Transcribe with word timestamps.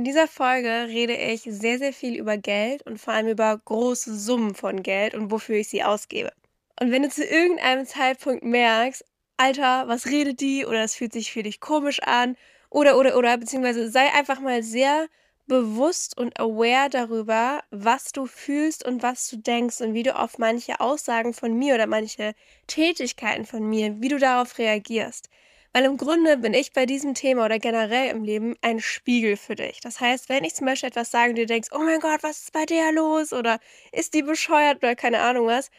In 0.00 0.04
dieser 0.04 0.28
Folge 0.28 0.86
rede 0.86 1.14
ich 1.14 1.42
sehr, 1.42 1.76
sehr 1.76 1.92
viel 1.92 2.18
über 2.18 2.38
Geld 2.38 2.80
und 2.86 2.96
vor 2.98 3.12
allem 3.12 3.28
über 3.28 3.60
große 3.62 4.18
Summen 4.18 4.54
von 4.54 4.82
Geld 4.82 5.14
und 5.14 5.30
wofür 5.30 5.56
ich 5.56 5.68
sie 5.68 5.84
ausgebe. 5.84 6.32
Und 6.80 6.90
wenn 6.90 7.02
du 7.02 7.10
zu 7.10 7.22
irgendeinem 7.22 7.84
Zeitpunkt 7.84 8.42
merkst, 8.42 9.04
Alter, 9.36 9.88
was 9.88 10.06
redet 10.06 10.40
die? 10.40 10.64
Oder 10.64 10.84
es 10.84 10.94
fühlt 10.94 11.12
sich 11.12 11.30
für 11.30 11.42
dich 11.42 11.60
komisch 11.60 12.00
an. 12.02 12.38
Oder, 12.70 12.96
oder, 12.96 13.14
oder, 13.18 13.36
beziehungsweise 13.36 13.90
sei 13.90 14.10
einfach 14.14 14.40
mal 14.40 14.62
sehr 14.62 15.06
bewusst 15.46 16.16
und 16.16 16.40
aware 16.40 16.88
darüber, 16.88 17.62
was 17.70 18.12
du 18.12 18.24
fühlst 18.24 18.86
und 18.86 19.02
was 19.02 19.28
du 19.28 19.36
denkst 19.36 19.82
und 19.82 19.92
wie 19.92 20.02
du 20.02 20.18
auf 20.18 20.38
manche 20.38 20.80
Aussagen 20.80 21.34
von 21.34 21.52
mir 21.52 21.74
oder 21.74 21.86
manche 21.86 22.32
Tätigkeiten 22.68 23.44
von 23.44 23.68
mir, 23.68 24.00
wie 24.00 24.08
du 24.08 24.16
darauf 24.16 24.56
reagierst. 24.56 25.28
Weil 25.72 25.84
im 25.84 25.96
Grunde 25.96 26.36
bin 26.36 26.52
ich 26.52 26.72
bei 26.72 26.84
diesem 26.84 27.14
Thema 27.14 27.44
oder 27.44 27.58
generell 27.60 28.10
im 28.10 28.24
Leben 28.24 28.56
ein 28.60 28.80
Spiegel 28.80 29.36
für 29.36 29.54
dich. 29.54 29.80
Das 29.80 30.00
heißt, 30.00 30.28
wenn 30.28 30.42
ich 30.44 30.54
zum 30.54 30.66
Beispiel 30.66 30.88
etwas 30.88 31.10
sage 31.12 31.30
und 31.30 31.38
du 31.38 31.46
denkst, 31.46 31.68
oh 31.72 31.78
mein 31.78 32.00
Gott, 32.00 32.22
was 32.22 32.40
ist 32.42 32.52
bei 32.52 32.66
der 32.66 32.92
los? 32.92 33.32
Oder 33.32 33.60
ist 33.92 34.14
die 34.14 34.22
bescheuert 34.22 34.78
oder 34.78 34.96
keine 34.96 35.20
Ahnung 35.20 35.46
was, 35.46 35.70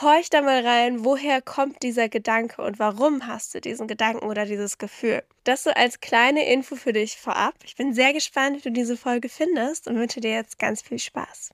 horch 0.00 0.30
da 0.30 0.42
mal 0.42 0.66
rein, 0.66 1.04
woher 1.04 1.42
kommt 1.42 1.82
dieser 1.82 2.08
Gedanke 2.08 2.62
und 2.62 2.78
warum 2.78 3.26
hast 3.26 3.54
du 3.54 3.60
diesen 3.60 3.88
Gedanken 3.88 4.26
oder 4.26 4.44
dieses 4.46 4.78
Gefühl. 4.78 5.22
Das 5.44 5.64
so 5.64 5.70
als 5.70 6.00
kleine 6.00 6.46
Info 6.46 6.76
für 6.76 6.92
dich 6.92 7.16
vorab. 7.16 7.54
Ich 7.64 7.76
bin 7.76 7.94
sehr 7.94 8.12
gespannt, 8.12 8.58
wie 8.58 8.68
du 8.68 8.72
diese 8.72 8.96
Folge 8.96 9.28
findest 9.28 9.88
und 9.88 9.96
wünsche 9.96 10.20
dir 10.20 10.32
jetzt 10.32 10.58
ganz 10.58 10.82
viel 10.82 10.98
Spaß. 10.98 11.50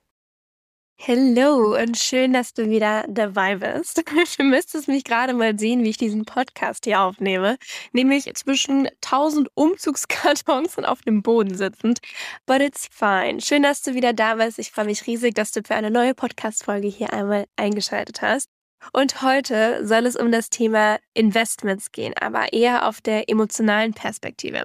Hallo 0.98 1.76
und 1.80 1.96
schön, 1.98 2.32
dass 2.32 2.52
du 2.52 2.68
wieder 2.68 3.04
dabei 3.08 3.56
bist. 3.56 4.02
Du 4.38 4.44
müsstest 4.44 4.88
mich 4.88 5.04
gerade 5.04 5.34
mal 5.34 5.56
sehen, 5.58 5.84
wie 5.84 5.90
ich 5.90 5.98
diesen 5.98 6.24
Podcast 6.24 6.84
hier 6.84 7.00
aufnehme. 7.00 7.58
Nämlich 7.92 8.32
zwischen 8.34 8.88
tausend 9.00 9.48
Umzugskartons 9.54 10.78
und 10.78 10.84
auf 10.84 11.02
dem 11.02 11.22
Boden 11.22 11.54
sitzend. 11.54 12.00
But 12.46 12.60
it's 12.60 12.88
fine. 12.90 13.40
Schön, 13.40 13.62
dass 13.62 13.82
du 13.82 13.94
wieder 13.94 14.14
da 14.14 14.36
bist. 14.36 14.58
Ich 14.58 14.72
freue 14.72 14.86
mich 14.86 15.06
riesig, 15.06 15.34
dass 15.34 15.52
du 15.52 15.62
für 15.62 15.74
eine 15.74 15.90
neue 15.90 16.14
Podcast-Folge 16.14 16.88
hier 16.88 17.12
einmal 17.12 17.46
eingeschaltet 17.56 18.22
hast. 18.22 18.48
Und 18.92 19.22
heute 19.22 19.86
soll 19.86 20.06
es 20.06 20.16
um 20.16 20.30
das 20.32 20.48
Thema 20.50 20.98
Investments 21.14 21.92
gehen, 21.92 22.14
aber 22.20 22.52
eher 22.52 22.86
auf 22.86 23.00
der 23.00 23.28
emotionalen 23.28 23.92
Perspektive. 23.94 24.64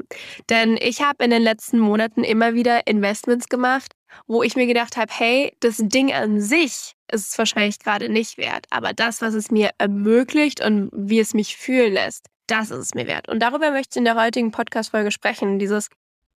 Denn 0.50 0.78
ich 0.80 1.02
habe 1.02 1.24
in 1.24 1.32
den 1.32 1.42
letzten 1.42 1.80
Monaten 1.80 2.24
immer 2.24 2.54
wieder 2.54 2.88
Investments 2.88 3.48
gemacht, 3.48 3.94
wo 4.28 4.44
ich 4.44 4.56
mir 4.56 4.68
gedacht 4.68 4.98
habe, 4.98 5.12
hey, 5.14 5.56
das 5.60 5.78
Ding 5.78 6.12
an 6.14 6.42
sich 6.42 6.94
ist 7.12 7.32
es 7.32 7.38
wahrscheinlich 7.38 7.80
gerade 7.80 8.10
nicht 8.10 8.38
wert, 8.38 8.66
aber 8.70 8.94
das, 8.94 9.22
was 9.22 9.34
es 9.34 9.52
mir 9.52 9.72
ermöglicht 9.78 10.64
und 10.64 10.90
wie 10.94 11.20
es 11.20 11.34
mich 11.34 11.58
fühlen 11.58 11.94
lässt, 11.94 12.28
das 12.48 12.72
ist 12.72 12.80
es 12.80 12.94
mir 12.94 13.08
wert. 13.08 13.30
Und 13.30 13.40
darüber 13.40 13.72
möchte 13.72 13.92
ich 13.92 13.98
in 13.98 14.06
der 14.06 14.22
heutigen 14.22 14.52
Podcast-Folge 14.52 15.12
sprechen, 15.12 15.60
dieses 15.60 15.88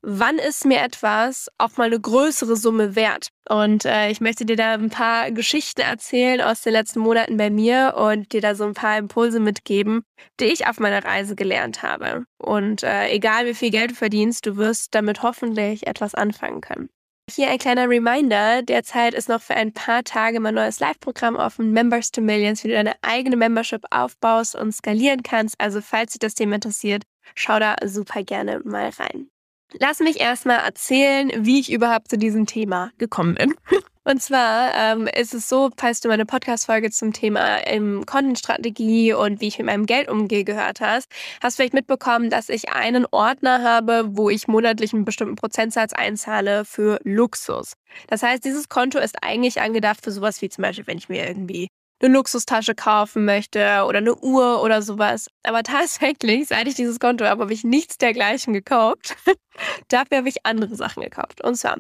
wann 0.05 0.37
ist 0.37 0.65
mir 0.65 0.81
etwas 0.81 1.49
auch 1.57 1.77
mal 1.77 1.85
eine 1.85 1.99
größere 1.99 2.55
Summe 2.55 2.95
wert? 2.95 3.29
Und 3.49 3.85
äh, 3.85 4.09
ich 4.11 4.21
möchte 4.21 4.45
dir 4.45 4.55
da 4.55 4.73
ein 4.73 4.89
paar 4.89 5.31
Geschichten 5.31 5.81
erzählen 5.81 6.41
aus 6.41 6.61
den 6.61 6.73
letzten 6.73 6.99
Monaten 6.99 7.37
bei 7.37 7.49
mir 7.49 7.95
und 7.97 8.31
dir 8.31 8.41
da 8.41 8.55
so 8.55 8.65
ein 8.65 8.73
paar 8.73 8.97
Impulse 8.97 9.39
mitgeben, 9.39 10.03
die 10.39 10.45
ich 10.45 10.67
auf 10.67 10.79
meiner 10.79 11.03
Reise 11.03 11.35
gelernt 11.35 11.81
habe. 11.81 12.25
Und 12.37 12.83
äh, 12.83 13.09
egal 13.09 13.47
wie 13.47 13.55
viel 13.55 13.71
Geld 13.71 13.91
du 13.91 13.95
verdienst, 13.95 14.45
du 14.45 14.57
wirst 14.57 14.93
damit 14.93 15.23
hoffentlich 15.23 15.87
etwas 15.87 16.13
anfangen 16.13 16.61
können. 16.61 16.89
Hier 17.29 17.49
ein 17.49 17.57
kleiner 17.57 17.89
Reminder. 17.89 18.61
Derzeit 18.61 19.15
ist 19.15 19.29
noch 19.29 19.41
für 19.41 19.55
ein 19.55 19.73
paar 19.73 20.03
Tage 20.03 20.39
mein 20.39 20.53
neues 20.53 20.79
Live-Programm 20.79 21.35
offen, 21.35 21.71
Members 21.71 22.11
to 22.11 22.21
Millions, 22.21 22.63
wie 22.63 22.67
du 22.67 22.75
deine 22.75 22.93
eigene 23.01 23.35
Membership 23.35 23.83
aufbaust 23.89 24.55
und 24.55 24.71
skalieren 24.71 25.23
kannst. 25.23 25.59
Also 25.59 25.81
falls 25.81 26.11
dich 26.11 26.19
das 26.19 26.35
Thema 26.35 26.55
interessiert, 26.55 27.03
schau 27.33 27.59
da 27.59 27.75
super 27.83 28.23
gerne 28.23 28.61
mal 28.63 28.89
rein. 28.89 29.29
Lass 29.73 29.99
mich 29.99 30.19
erstmal 30.19 30.59
erzählen, 30.59 31.31
wie 31.35 31.59
ich 31.59 31.71
überhaupt 31.71 32.09
zu 32.09 32.17
diesem 32.17 32.45
Thema 32.45 32.91
gekommen 32.99 33.35
bin. 33.35 33.55
Und 34.07 34.21
zwar 34.21 34.71
ähm, 34.75 35.07
ist 35.07 35.33
es 35.33 35.49
so, 35.49 35.71
falls 35.77 35.99
du 35.99 36.09
meine 36.09 36.27
Podcast-Folge 36.27 36.91
zum 36.91 37.11
Thema 37.11 37.65
ähm, 37.65 38.05
Content-Strategie 38.05 39.13
und 39.13 39.41
wie 39.41 39.47
ich 39.47 39.57
mit 39.57 39.65
meinem 39.65 39.87
Geld 39.87 40.09
umgehe 40.09 40.43
gehört 40.43 40.79
hast, 40.79 41.11
hast 41.41 41.57
du 41.57 41.63
vielleicht 41.63 41.73
mitbekommen, 41.73 42.29
dass 42.29 42.49
ich 42.49 42.69
einen 42.69 43.07
Ordner 43.09 43.63
habe, 43.63 44.05
wo 44.09 44.29
ich 44.29 44.47
monatlich 44.47 44.93
einen 44.93 45.05
bestimmten 45.05 45.35
Prozentsatz 45.35 45.91
einzahle 45.91 46.65
für 46.65 46.99
Luxus. 47.03 47.73
Das 48.07 48.21
heißt, 48.21 48.45
dieses 48.45 48.69
Konto 48.69 48.99
ist 48.99 49.23
eigentlich 49.23 49.59
angedacht 49.59 50.03
für 50.03 50.11
sowas 50.11 50.39
wie 50.43 50.49
zum 50.49 50.61
Beispiel, 50.61 50.85
wenn 50.85 50.99
ich 50.99 51.09
mir 51.09 51.27
irgendwie 51.27 51.69
eine 52.01 52.13
Luxustasche 52.13 52.75
kaufen 52.75 53.25
möchte 53.25 53.85
oder 53.87 53.99
eine 53.99 54.15
Uhr 54.15 54.61
oder 54.61 54.81
sowas. 54.81 55.27
Aber 55.43 55.63
tatsächlich, 55.63 56.47
seit 56.49 56.67
ich 56.67 56.75
dieses 56.75 56.99
Konto 56.99 57.25
habe, 57.25 57.43
habe 57.43 57.53
ich 57.53 57.63
nichts 57.63 57.97
dergleichen 57.97 58.53
gekauft. 58.53 59.15
Dafür 59.87 60.17
habe 60.17 60.29
ich 60.29 60.45
andere 60.45 60.75
Sachen 60.75 61.03
gekauft. 61.03 61.41
Und 61.41 61.55
zwar, 61.55 61.77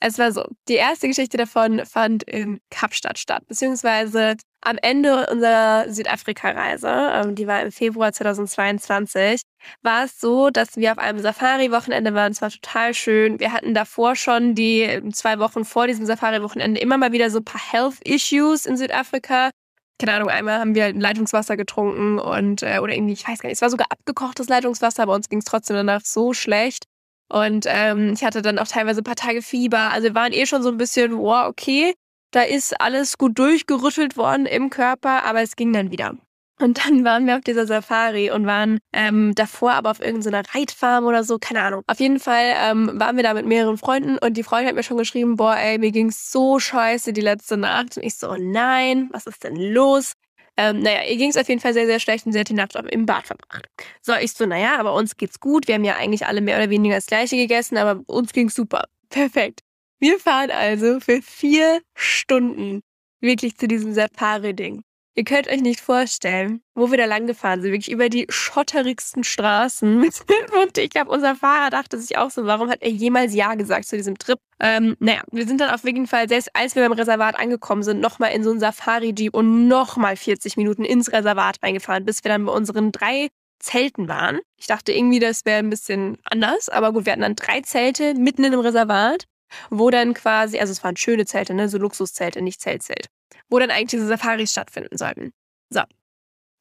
es 0.00 0.18
war 0.18 0.32
so, 0.32 0.44
die 0.68 0.74
erste 0.74 1.08
Geschichte 1.08 1.36
davon 1.36 1.84
fand 1.84 2.22
in 2.22 2.60
Kapstadt 2.70 3.18
statt, 3.18 3.46
beziehungsweise 3.46 4.36
am 4.62 4.76
Ende 4.82 5.26
unserer 5.30 5.90
Südafrika-Reise, 5.90 6.88
ähm, 6.88 7.34
die 7.34 7.46
war 7.46 7.62
im 7.62 7.72
Februar 7.72 8.12
2022, 8.12 9.42
war 9.82 10.04
es 10.04 10.20
so, 10.20 10.50
dass 10.50 10.76
wir 10.76 10.92
auf 10.92 10.98
einem 10.98 11.18
Safari-Wochenende 11.18 12.14
waren. 12.14 12.32
Es 12.32 12.42
war 12.42 12.50
total 12.50 12.94
schön. 12.94 13.40
Wir 13.40 13.52
hatten 13.52 13.74
davor 13.74 14.16
schon 14.16 14.54
die 14.54 14.80
ähm, 14.80 15.14
zwei 15.14 15.38
Wochen 15.38 15.64
vor 15.64 15.86
diesem 15.86 16.04
Safari-Wochenende 16.06 16.80
immer 16.80 16.98
mal 16.98 17.12
wieder 17.12 17.30
so 17.30 17.38
ein 17.38 17.44
paar 17.44 17.72
Health-Issues 17.72 18.66
in 18.66 18.76
Südafrika. 18.76 19.50
Keine 19.98 20.14
Ahnung, 20.14 20.28
einmal 20.28 20.60
haben 20.60 20.74
wir 20.74 20.92
Leitungswasser 20.94 21.56
getrunken 21.56 22.18
und, 22.18 22.62
äh, 22.62 22.78
oder 22.78 22.94
irgendwie, 22.94 23.12
ich 23.12 23.26
weiß 23.26 23.40
gar 23.40 23.48
nicht, 23.48 23.56
es 23.56 23.62
war 23.62 23.70
sogar 23.70 23.86
abgekochtes 23.90 24.48
Leitungswasser, 24.48 25.02
aber 25.02 25.14
uns 25.14 25.28
ging 25.28 25.40
es 25.40 25.44
trotzdem 25.44 25.76
danach 25.76 26.02
so 26.04 26.32
schlecht. 26.32 26.84
Und 27.28 27.64
ähm, 27.68 28.14
ich 28.14 28.24
hatte 28.24 28.42
dann 28.42 28.58
auch 28.58 28.66
teilweise 28.66 29.02
ein 29.02 29.04
paar 29.04 29.14
Tage 29.14 29.40
Fieber. 29.40 29.92
Also 29.92 30.08
wir 30.08 30.14
waren 30.14 30.32
eh 30.32 30.46
schon 30.46 30.62
so 30.62 30.68
ein 30.68 30.78
bisschen, 30.78 31.16
wow, 31.16 31.46
okay, 31.48 31.94
da 32.30 32.42
ist 32.42 32.80
alles 32.80 33.18
gut 33.18 33.38
durchgerüttelt 33.38 34.16
worden 34.16 34.46
im 34.46 34.70
Körper, 34.70 35.24
aber 35.24 35.42
es 35.42 35.56
ging 35.56 35.72
dann 35.72 35.90
wieder. 35.90 36.14
Und 36.60 36.84
dann 36.84 37.04
waren 37.04 37.26
wir 37.26 37.36
auf 37.36 37.40
dieser 37.40 37.66
Safari 37.66 38.30
und 38.30 38.46
waren 38.46 38.80
ähm, 38.92 39.34
davor 39.34 39.72
aber 39.72 39.90
auf 39.90 40.00
irgendeiner 40.00 40.42
Reitfarm 40.54 41.06
oder 41.06 41.24
so, 41.24 41.38
keine 41.38 41.62
Ahnung. 41.62 41.82
Auf 41.86 42.00
jeden 42.00 42.20
Fall 42.20 42.54
ähm, 42.54 42.90
waren 43.00 43.16
wir 43.16 43.22
da 43.22 43.32
mit 43.32 43.46
mehreren 43.46 43.78
Freunden 43.78 44.18
und 44.18 44.36
die 44.36 44.42
Freundin 44.42 44.68
hat 44.68 44.74
mir 44.74 44.82
schon 44.82 44.98
geschrieben, 44.98 45.36
boah, 45.36 45.56
ey, 45.56 45.78
mir 45.78 45.90
ging's 45.90 46.30
so 46.30 46.58
scheiße 46.58 47.14
die 47.14 47.22
letzte 47.22 47.56
Nacht. 47.56 47.96
Und 47.96 48.02
ich 48.04 48.16
so, 48.16 48.36
nein, 48.38 49.08
was 49.10 49.26
ist 49.26 49.42
denn 49.42 49.56
los? 49.56 50.12
Ähm, 50.58 50.80
naja, 50.80 51.04
ihr 51.04 51.16
ging 51.16 51.30
es 51.30 51.38
auf 51.38 51.48
jeden 51.48 51.62
Fall 51.62 51.72
sehr, 51.72 51.86
sehr 51.86 51.98
schlecht 51.98 52.26
und 52.26 52.32
sie 52.32 52.40
hat 52.40 52.50
die 52.50 52.54
Nacht 52.54 52.74
im 52.74 53.06
Bad 53.06 53.26
verbracht. 53.26 53.66
So, 54.02 54.12
ich 54.12 54.32
so, 54.34 54.44
naja, 54.44 54.78
aber 54.78 54.92
uns 54.92 55.16
geht's 55.16 55.40
gut. 55.40 55.66
Wir 55.66 55.76
haben 55.76 55.84
ja 55.84 55.96
eigentlich 55.96 56.26
alle 56.26 56.42
mehr 56.42 56.58
oder 56.58 56.68
weniger 56.68 56.96
das 56.96 57.06
Gleiche 57.06 57.36
gegessen, 57.36 57.78
aber 57.78 58.02
uns 58.06 58.34
ging's 58.34 58.54
super. 58.54 58.84
Perfekt. 59.08 59.60
Wir 60.00 60.18
fahren 60.18 60.50
also 60.50 60.98
für 60.98 61.20
vier 61.20 61.82
Stunden 61.94 62.80
wirklich 63.20 63.58
zu 63.58 63.68
diesem 63.68 63.92
Safari-Ding. 63.92 64.82
Ihr 65.14 65.24
könnt 65.24 65.48
euch 65.48 65.60
nicht 65.60 65.80
vorstellen, 65.80 66.62
wo 66.74 66.90
wir 66.90 66.96
da 66.96 67.04
lang 67.04 67.26
gefahren 67.26 67.60
sind. 67.60 67.72
Wirklich 67.72 67.90
über 67.90 68.08
die 68.08 68.26
schotterigsten 68.30 69.24
Straßen. 69.24 70.02
Und 70.62 70.78
ich 70.78 70.92
habe 70.96 71.10
unser 71.10 71.36
Fahrer 71.36 71.68
dachte 71.68 71.98
sich 71.98 72.16
auch 72.16 72.30
so, 72.30 72.46
warum 72.46 72.70
hat 72.70 72.80
er 72.80 72.88
jemals 72.88 73.34
Ja 73.34 73.56
gesagt 73.56 73.88
zu 73.88 73.98
diesem 73.98 74.16
Trip? 74.16 74.38
Ähm, 74.58 74.96
naja, 75.00 75.20
wir 75.32 75.46
sind 75.46 75.60
dann 75.60 75.68
auf 75.68 75.84
jeden 75.84 76.06
Fall, 76.06 76.30
selbst 76.30 76.48
als 76.54 76.74
wir 76.76 76.82
beim 76.82 76.92
Reservat 76.92 77.38
angekommen 77.38 77.82
sind, 77.82 78.00
nochmal 78.00 78.32
in 78.32 78.42
so 78.42 78.50
einen 78.50 78.60
Safari-Jeep 78.60 79.34
und 79.34 79.68
nochmal 79.68 80.16
40 80.16 80.56
Minuten 80.56 80.86
ins 80.86 81.12
Reservat 81.12 81.62
reingefahren, 81.62 82.06
bis 82.06 82.24
wir 82.24 82.30
dann 82.30 82.46
bei 82.46 82.52
unseren 82.52 82.90
drei 82.90 83.28
Zelten 83.58 84.08
waren. 84.08 84.40
Ich 84.56 84.66
dachte 84.66 84.92
irgendwie, 84.92 85.18
das 85.18 85.44
wäre 85.44 85.58
ein 85.58 85.68
bisschen 85.68 86.16
anders, 86.24 86.70
aber 86.70 86.94
gut, 86.94 87.04
wir 87.04 87.12
hatten 87.12 87.20
dann 87.20 87.36
drei 87.36 87.60
Zelte 87.60 88.14
mitten 88.14 88.44
in 88.44 88.54
einem 88.54 88.62
Reservat 88.62 89.26
wo 89.70 89.90
dann 89.90 90.14
quasi, 90.14 90.58
also 90.58 90.72
es 90.72 90.82
waren 90.84 90.96
schöne 90.96 91.26
Zelte, 91.26 91.54
ne, 91.54 91.68
so 91.68 91.78
Luxuszelte, 91.78 92.42
nicht 92.42 92.60
Zeltzelt, 92.60 93.06
wo 93.48 93.58
dann 93.58 93.70
eigentlich 93.70 93.90
diese 93.90 94.06
Safaris 94.06 94.52
stattfinden 94.52 94.96
sollten. 94.96 95.32
So. 95.70 95.82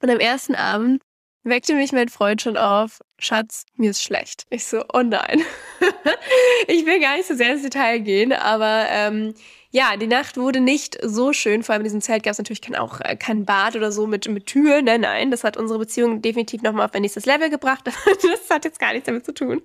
Und 0.02 0.10
am 0.10 0.20
ersten 0.20 0.56
Abend 0.56 1.02
weckte 1.44 1.74
mich 1.74 1.92
mein 1.92 2.10
Freund 2.10 2.42
schon 2.42 2.58
auf, 2.58 3.00
Schatz, 3.18 3.66
mir 3.76 3.92
ist 3.92 4.04
schlecht. 4.04 4.46
Ich 4.50 4.66
so, 4.66 4.84
oh 4.94 5.02
nein. 5.02 5.42
ich 6.68 6.86
will 6.86 7.00
gar 7.00 7.18
nicht 7.18 7.28
so 7.28 7.36
sehr 7.36 7.54
ins 7.54 7.64
Detail 7.64 8.00
gehen, 8.00 8.34
aber 8.34 8.86
ähm, 8.90 9.34
ja, 9.72 9.96
die 9.98 10.08
Nacht 10.08 10.38
wurde 10.38 10.60
nicht 10.60 10.98
so 11.04 11.32
schön. 11.32 11.62
Vor 11.62 11.74
allem 11.74 11.82
in 11.82 11.86
diesem 11.86 12.02
Zelt 12.02 12.24
gab 12.24 12.32
es 12.32 12.38
natürlich 12.40 12.62
kein, 12.62 12.76
auch 12.76 13.02
äh, 13.02 13.16
kein 13.16 13.46
Bad 13.46 13.76
oder 13.76 13.92
so 13.92 14.08
mit, 14.08 14.28
mit 14.28 14.48
Tür. 14.48 14.82
Nein, 14.82 15.02
nein, 15.02 15.30
das 15.30 15.44
hat 15.44 15.58
unsere 15.58 15.78
Beziehung 15.78 16.24
definitiv 16.24 16.64
nochmal 16.64 16.88
auf 16.88 16.94
ein 16.96 17.04
nächstes 17.04 17.28
Level 17.28 17.52
gebracht. 17.52 17.86
das 17.86 18.50
hat 18.50 18.66
jetzt 18.66 18.80
gar 18.80 18.94
nichts 18.94 19.06
damit 19.06 19.26
zu 19.26 19.34
tun. 19.34 19.62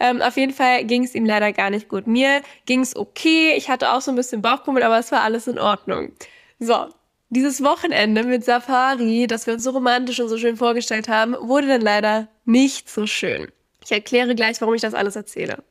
Ähm, 0.00 0.22
auf 0.22 0.38
jeden 0.38 0.54
Fall 0.54 0.84
ging 0.84 1.04
es 1.04 1.14
ihm 1.14 1.26
leider 1.26 1.52
gar 1.52 1.68
nicht 1.68 1.90
gut. 1.90 2.06
Mir 2.06 2.40
ging 2.64 2.80
es 2.80 2.96
okay. 2.96 3.52
Ich 3.54 3.68
hatte 3.68 3.92
auch 3.92 4.00
so 4.00 4.10
ein 4.10 4.16
bisschen 4.16 4.40
Bauchpummel, 4.40 4.82
aber 4.82 4.98
es 4.98 5.12
war 5.12 5.20
alles 5.20 5.46
in 5.46 5.58
Ordnung. 5.58 6.12
So, 6.58 6.86
dieses 7.28 7.62
Wochenende 7.62 8.24
mit 8.24 8.46
Safari, 8.46 9.26
das 9.26 9.46
wir 9.46 9.54
uns 9.54 9.64
so 9.64 9.70
romantisch 9.70 10.18
und 10.20 10.28
so 10.28 10.38
schön 10.38 10.56
vorgestellt 10.56 11.08
haben, 11.08 11.36
wurde 11.38 11.66
dann 11.66 11.82
leider 11.82 12.28
nicht 12.46 12.88
so 12.88 13.06
schön. 13.06 13.48
Ich 13.84 13.92
erkläre 13.92 14.34
gleich, 14.34 14.60
warum 14.62 14.74
ich 14.74 14.80
das 14.82 14.94
alles 14.94 15.16
erzähle. 15.16 15.62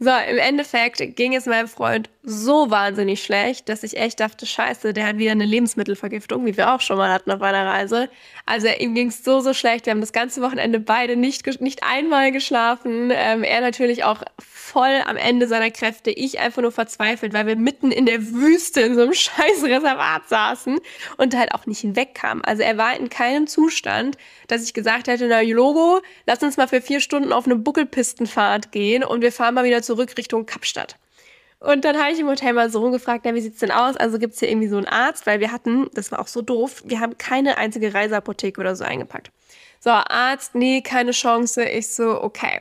So, 0.00 0.10
im 0.10 0.38
Endeffekt 0.38 1.14
ging 1.14 1.36
es 1.36 1.46
meinem 1.46 1.68
Freund 1.68 2.10
so 2.24 2.70
wahnsinnig 2.70 3.22
schlecht, 3.22 3.68
dass 3.68 3.82
ich 3.82 3.96
echt 3.96 4.20
dachte, 4.20 4.46
scheiße, 4.46 4.92
der 4.92 5.06
hat 5.06 5.18
wieder 5.18 5.32
eine 5.32 5.44
Lebensmittelvergiftung, 5.44 6.46
wie 6.46 6.56
wir 6.56 6.72
auch 6.72 6.80
schon 6.80 6.96
mal 6.96 7.10
hatten 7.10 7.32
auf 7.32 7.42
einer 7.42 7.66
Reise. 7.66 8.08
Also 8.46 8.68
ihm 8.68 8.94
ging 8.94 9.08
es 9.08 9.24
so, 9.24 9.40
so 9.40 9.52
schlecht. 9.54 9.86
Wir 9.86 9.90
haben 9.90 10.00
das 10.00 10.12
ganze 10.12 10.40
Wochenende 10.40 10.78
beide 10.78 11.16
nicht, 11.16 11.60
nicht 11.60 11.82
einmal 11.82 12.30
geschlafen. 12.30 13.10
Ähm, 13.12 13.42
er 13.42 13.60
natürlich 13.60 14.04
auch 14.04 14.22
voll 14.38 15.02
am 15.04 15.16
Ende 15.16 15.48
seiner 15.48 15.72
Kräfte. 15.72 16.10
Ich 16.10 16.38
einfach 16.38 16.62
nur 16.62 16.70
verzweifelt, 16.70 17.32
weil 17.32 17.46
wir 17.46 17.56
mitten 17.56 17.90
in 17.90 18.06
der 18.06 18.24
Wüste 18.24 18.82
in 18.82 18.94
so 18.94 19.02
einem 19.02 19.14
scheiß 19.14 19.64
Reservat 19.64 20.28
saßen 20.28 20.78
und 21.16 21.36
halt 21.36 21.52
auch 21.54 21.66
nicht 21.66 21.96
wegkamen. 21.96 22.44
Also 22.44 22.62
er 22.62 22.78
war 22.78 22.96
in 22.96 23.08
keinem 23.08 23.48
Zustand, 23.48 24.16
dass 24.46 24.62
ich 24.62 24.74
gesagt 24.74 25.08
hätte, 25.08 25.26
na 25.26 25.40
Logo, 25.40 26.00
lass 26.26 26.42
uns 26.42 26.56
mal 26.56 26.68
für 26.68 26.80
vier 26.80 27.00
Stunden 27.00 27.32
auf 27.32 27.46
eine 27.46 27.56
Buckelpistenfahrt 27.56 28.70
gehen 28.70 29.02
und 29.02 29.22
wir 29.22 29.32
fahren 29.32 29.54
mal 29.54 29.64
wieder 29.64 29.82
zurück 29.82 30.16
Richtung 30.16 30.46
Kapstadt. 30.46 30.96
Und 31.64 31.84
dann 31.84 31.96
habe 31.96 32.12
ich 32.12 32.18
im 32.18 32.28
Hotel 32.28 32.52
mal 32.52 32.70
so 32.70 32.80
rumgefragt, 32.80 33.24
ja, 33.24 33.34
wie 33.34 33.40
sieht's 33.40 33.60
denn 33.60 33.70
aus? 33.70 33.96
Also 33.96 34.18
gibt's 34.18 34.40
hier 34.40 34.50
irgendwie 34.50 34.68
so 34.68 34.76
einen 34.76 34.86
Arzt? 34.86 35.26
Weil 35.26 35.40
wir 35.40 35.52
hatten, 35.52 35.88
das 35.94 36.10
war 36.10 36.20
auch 36.20 36.26
so 36.26 36.42
doof, 36.42 36.82
wir 36.84 37.00
haben 37.00 37.16
keine 37.18 37.56
einzige 37.56 37.94
Reiseapotheke 37.94 38.60
oder 38.60 38.74
so 38.74 38.84
eingepackt. 38.84 39.30
So, 39.80 39.90
Arzt, 39.90 40.54
nee, 40.54 40.80
keine 40.80 41.12
Chance. 41.12 41.64
Ich 41.64 41.94
so, 41.94 42.22
okay 42.22 42.60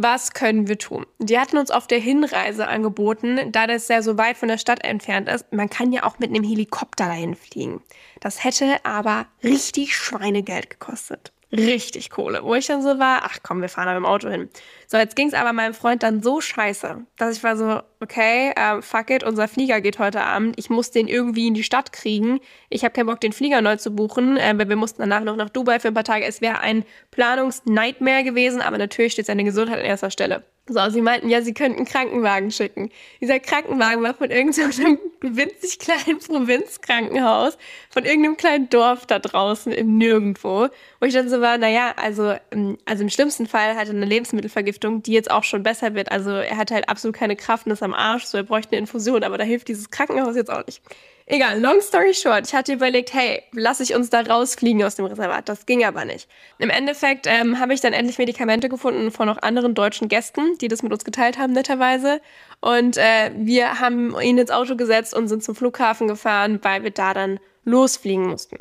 was 0.00 0.32
können 0.32 0.68
wir 0.68 0.78
tun? 0.78 1.06
Die 1.18 1.40
hatten 1.40 1.58
uns 1.58 1.72
auf 1.72 1.88
der 1.88 1.98
Hinreise 1.98 2.68
angeboten, 2.68 3.50
da 3.50 3.66
das 3.66 3.88
ja 3.88 4.00
so 4.00 4.16
weit 4.16 4.36
von 4.36 4.48
der 4.48 4.56
Stadt 4.56 4.84
entfernt 4.84 5.28
ist, 5.28 5.52
man 5.52 5.68
kann 5.68 5.92
ja 5.92 6.04
auch 6.04 6.20
mit 6.20 6.30
einem 6.30 6.44
Helikopter 6.44 7.06
dahin 7.06 7.34
fliegen. 7.34 7.82
Das 8.20 8.44
hätte 8.44 8.76
aber 8.84 9.26
richtig 9.42 9.96
Schweinegeld 9.96 10.70
gekostet 10.70 11.32
richtig 11.52 12.10
Kohle. 12.10 12.42
Wo 12.42 12.54
ich 12.54 12.66
dann 12.66 12.82
so 12.82 12.98
war, 12.98 13.22
ach 13.24 13.38
komm, 13.42 13.60
wir 13.60 13.68
fahren 13.68 13.86
da 13.86 13.94
mit 13.94 14.02
dem 14.02 14.06
Auto 14.06 14.28
hin. 14.28 14.48
So, 14.90 14.96
jetzt 14.96 15.16
ging 15.16 15.28
es 15.28 15.34
aber 15.34 15.52
meinem 15.52 15.74
Freund 15.74 16.02
dann 16.02 16.22
so 16.22 16.40
scheiße, 16.40 17.04
dass 17.18 17.36
ich 17.36 17.44
war 17.44 17.58
so, 17.58 17.82
okay, 18.00 18.52
äh, 18.56 18.80
fuck 18.80 19.10
it, 19.10 19.22
unser 19.22 19.46
Flieger 19.46 19.82
geht 19.82 19.98
heute 19.98 20.22
Abend. 20.22 20.58
Ich 20.58 20.70
muss 20.70 20.90
den 20.90 21.08
irgendwie 21.08 21.46
in 21.46 21.52
die 21.52 21.62
Stadt 21.62 21.92
kriegen. 21.92 22.40
Ich 22.70 22.84
habe 22.84 22.94
keinen 22.94 23.04
Bock, 23.04 23.20
den 23.20 23.34
Flieger 23.34 23.60
neu 23.60 23.76
zu 23.76 23.94
buchen, 23.94 24.38
äh, 24.38 24.54
weil 24.56 24.70
wir 24.70 24.76
mussten 24.76 25.02
danach 25.02 25.24
noch 25.24 25.36
nach 25.36 25.50
Dubai 25.50 25.78
für 25.78 25.88
ein 25.88 25.94
paar 25.94 26.04
Tage. 26.04 26.24
Es 26.24 26.40
wäre 26.40 26.60
ein 26.60 26.86
Planungs-Nightmare 27.10 28.24
gewesen, 28.24 28.62
aber 28.62 28.78
natürlich 28.78 29.12
steht 29.12 29.26
seine 29.26 29.44
Gesundheit 29.44 29.80
an 29.80 29.84
erster 29.84 30.10
Stelle. 30.10 30.42
So, 30.70 30.88
sie 30.90 31.00
meinten, 31.00 31.30
ja, 31.30 31.40
sie 31.40 31.54
könnten 31.54 31.78
einen 31.78 31.86
Krankenwagen 31.86 32.50
schicken. 32.50 32.90
Dieser 33.20 33.40
Krankenwagen 33.40 34.02
war 34.02 34.14
von 34.14 34.30
irgendeinem 34.30 34.98
winzig 35.22 35.78
kleinen 35.78 36.18
Provinzkrankenhaus, 36.18 37.56
von 37.90 38.04
irgendeinem 38.04 38.36
kleinen 38.36 38.68
Dorf 38.68 39.06
da 39.06 39.18
draußen 39.18 39.72
im 39.72 39.96
Nirgendwo. 39.96 40.68
Wo 41.00 41.06
ich 41.06 41.14
dann 41.14 41.28
so 41.28 41.40
war, 41.40 41.58
naja, 41.58 41.92
also, 41.96 42.34
ähm, 42.50 42.76
also 42.84 43.04
im 43.04 43.08
schlimmsten 43.08 43.46
Fall 43.46 43.76
hatte 43.76 43.90
er 43.90 43.96
eine 43.96 44.06
Lebensmittelvergiftung, 44.06 45.02
die 45.02 45.12
jetzt 45.12 45.30
auch 45.30 45.44
schon 45.44 45.62
besser 45.62 45.94
wird. 45.94 46.10
Also 46.10 46.30
er 46.30 46.56
hat 46.56 46.70
halt 46.70 46.88
absolut 46.88 47.16
keine 47.16 47.36
Kraft 47.36 47.66
und 47.66 47.72
ist 47.72 47.82
am 47.82 47.94
Arsch, 47.94 48.24
so 48.24 48.38
er 48.38 48.42
bräuchte 48.42 48.72
eine 48.72 48.80
Infusion, 48.80 49.22
aber 49.22 49.38
da 49.38 49.44
hilft 49.44 49.68
dieses 49.68 49.90
Krankenhaus 49.90 50.34
jetzt 50.34 50.50
auch 50.50 50.66
nicht. 50.66 50.82
Egal, 51.30 51.60
long 51.60 51.82
story 51.82 52.14
short, 52.14 52.46
ich 52.46 52.54
hatte 52.54 52.72
überlegt, 52.72 53.12
hey, 53.12 53.42
lass 53.52 53.80
ich 53.80 53.94
uns 53.94 54.08
da 54.08 54.22
rausfliegen 54.22 54.82
aus 54.82 54.94
dem 54.94 55.04
Reservat. 55.04 55.46
Das 55.46 55.66
ging 55.66 55.84
aber 55.84 56.06
nicht. 56.06 56.26
Im 56.58 56.70
Endeffekt 56.70 57.26
ähm, 57.26 57.60
habe 57.60 57.74
ich 57.74 57.82
dann 57.82 57.92
endlich 57.92 58.16
Medikamente 58.16 58.70
gefunden 58.70 59.10
von 59.10 59.26
noch 59.26 59.42
anderen 59.42 59.74
deutschen 59.74 60.08
Gästen, 60.08 60.56
die 60.58 60.68
das 60.68 60.82
mit 60.82 60.90
uns 60.90 61.04
geteilt 61.04 61.38
haben, 61.38 61.52
netterweise. 61.52 62.22
Und 62.60 62.96
äh, 62.96 63.30
wir 63.36 63.78
haben 63.78 64.18
ihn 64.22 64.38
ins 64.38 64.50
Auto 64.50 64.74
gesetzt 64.74 65.14
und 65.14 65.28
sind 65.28 65.44
zum 65.44 65.54
Flughafen 65.54 66.08
gefahren, 66.08 66.60
weil 66.62 66.82
wir 66.82 66.92
da 66.92 67.12
dann 67.12 67.38
losfliegen 67.66 68.26
mussten. 68.26 68.56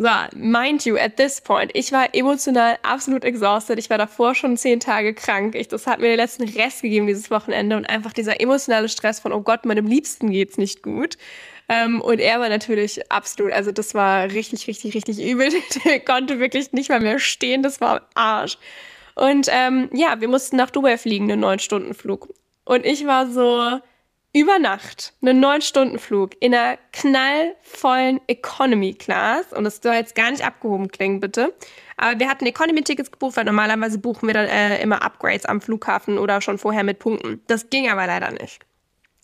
So, 0.00 0.08
mind 0.34 0.86
you, 0.86 0.96
at 0.96 1.18
this 1.18 1.42
point, 1.42 1.72
ich 1.74 1.92
war 1.92 2.14
emotional 2.14 2.78
absolut 2.82 3.22
exhausted. 3.22 3.78
Ich 3.78 3.90
war 3.90 3.98
davor 3.98 4.34
schon 4.34 4.56
zehn 4.56 4.80
Tage 4.80 5.12
krank. 5.12 5.54
Ich, 5.54 5.68
das 5.68 5.86
hat 5.86 6.00
mir 6.00 6.06
den 6.06 6.16
letzten 6.16 6.44
Rest 6.44 6.80
gegeben 6.80 7.06
dieses 7.06 7.30
Wochenende 7.30 7.76
und 7.76 7.84
einfach 7.84 8.14
dieser 8.14 8.40
emotionale 8.40 8.88
Stress 8.88 9.20
von, 9.20 9.30
oh 9.30 9.42
Gott, 9.42 9.66
meinem 9.66 9.86
Liebsten 9.86 10.30
geht's 10.30 10.56
nicht 10.56 10.82
gut. 10.82 11.18
Ähm, 11.68 12.00
und 12.00 12.18
er 12.18 12.40
war 12.40 12.48
natürlich 12.48 13.12
absolut, 13.12 13.52
also 13.52 13.72
das 13.72 13.92
war 13.92 14.30
richtig, 14.30 14.66
richtig, 14.68 14.94
richtig 14.94 15.22
übel. 15.22 15.50
Der 15.84 16.00
konnte 16.00 16.40
wirklich 16.40 16.72
nicht 16.72 16.88
mal 16.88 17.00
mehr 17.00 17.18
stehen, 17.18 17.62
das 17.62 17.82
war 17.82 18.08
Arsch. 18.14 18.56
Und 19.16 19.48
ähm, 19.50 19.90
ja, 19.92 20.18
wir 20.18 20.28
mussten 20.28 20.56
nach 20.56 20.70
Dubai 20.70 20.96
fliegen, 20.96 21.30
einen 21.30 21.42
neun 21.42 21.58
Stunden 21.58 21.92
Flug. 21.92 22.32
Und 22.64 22.86
ich 22.86 23.06
war 23.06 23.26
so 23.26 23.78
über 24.32 24.58
Nacht 24.58 25.12
einen 25.22 25.40
neun 25.40 25.60
Stunden 25.60 25.98
Flug 25.98 26.30
in 26.40 26.54
einer 26.54 26.78
knallvollen 26.92 28.20
Economy 28.28 28.94
Class. 28.94 29.52
Und 29.52 29.64
das 29.64 29.80
soll 29.82 29.94
jetzt 29.94 30.14
gar 30.14 30.30
nicht 30.30 30.44
abgehoben 30.44 30.88
klingen, 30.88 31.20
bitte. 31.20 31.52
Aber 31.96 32.18
wir 32.20 32.28
hatten 32.28 32.46
Economy-Tickets 32.46 33.10
gebucht, 33.10 33.36
weil 33.36 33.44
normalerweise 33.44 33.98
buchen 33.98 34.28
wir 34.28 34.34
dann 34.34 34.46
äh, 34.46 34.80
immer 34.80 35.02
Upgrades 35.02 35.46
am 35.46 35.60
Flughafen 35.60 36.16
oder 36.16 36.40
schon 36.40 36.58
vorher 36.58 36.84
mit 36.84 37.00
Punkten. 37.00 37.42
Das 37.48 37.70
ging 37.70 37.90
aber 37.90 38.06
leider 38.06 38.30
nicht. 38.30 38.64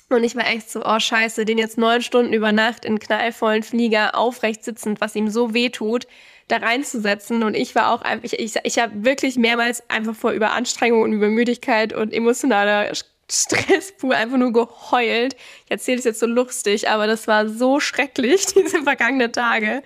Und 0.09 0.23
ich 0.23 0.37
war 0.37 0.47
echt 0.47 0.71
so, 0.71 0.85
oh 0.85 1.01
scheiße, 1.01 1.45
den 1.45 1.59
jetzt 1.59 1.79
neun 1.79 2.01
Stunden 2.01 2.33
über 2.33 2.53
Nacht 2.53 2.85
in 2.85 2.99
knallvollen 2.99 3.63
Flieger 3.63 4.17
aufrecht 4.17 4.65
sitzend, 4.65 5.01
was 5.01 5.17
ihm 5.17 5.29
so 5.29 5.53
weh 5.53 5.71
tut, 5.71 6.07
da 6.49 6.59
reinzusetzen. 6.59 7.43
Und 7.43 7.55
ich 7.55 7.75
war 7.75 7.93
auch 7.93 8.03
einfach, 8.03 8.25
ich, 8.25 8.39
ich, 8.39 8.55
ich 8.63 8.79
habe 8.79 9.05
wirklich 9.05 9.37
mehrmals 9.37 9.89
einfach 9.89 10.15
vor 10.15 10.31
Überanstrengung 10.33 11.03
und 11.03 11.13
Übermüdigkeit 11.13 11.93
und 11.93 12.13
emotionaler 12.13 12.93
Stress 13.31 13.97
pur 13.97 14.15
einfach 14.15 14.37
nur 14.37 14.53
geheult. 14.53 15.35
Ich 15.65 15.71
erzähle 15.71 15.99
es 15.99 16.05
jetzt 16.05 16.21
so 16.21 16.27
lustig, 16.27 16.89
aber 16.89 17.07
das 17.07 17.27
war 17.27 17.49
so 17.49 17.81
schrecklich, 17.81 18.47
diese 18.55 18.83
vergangenen 18.83 19.33
Tage 19.33 19.83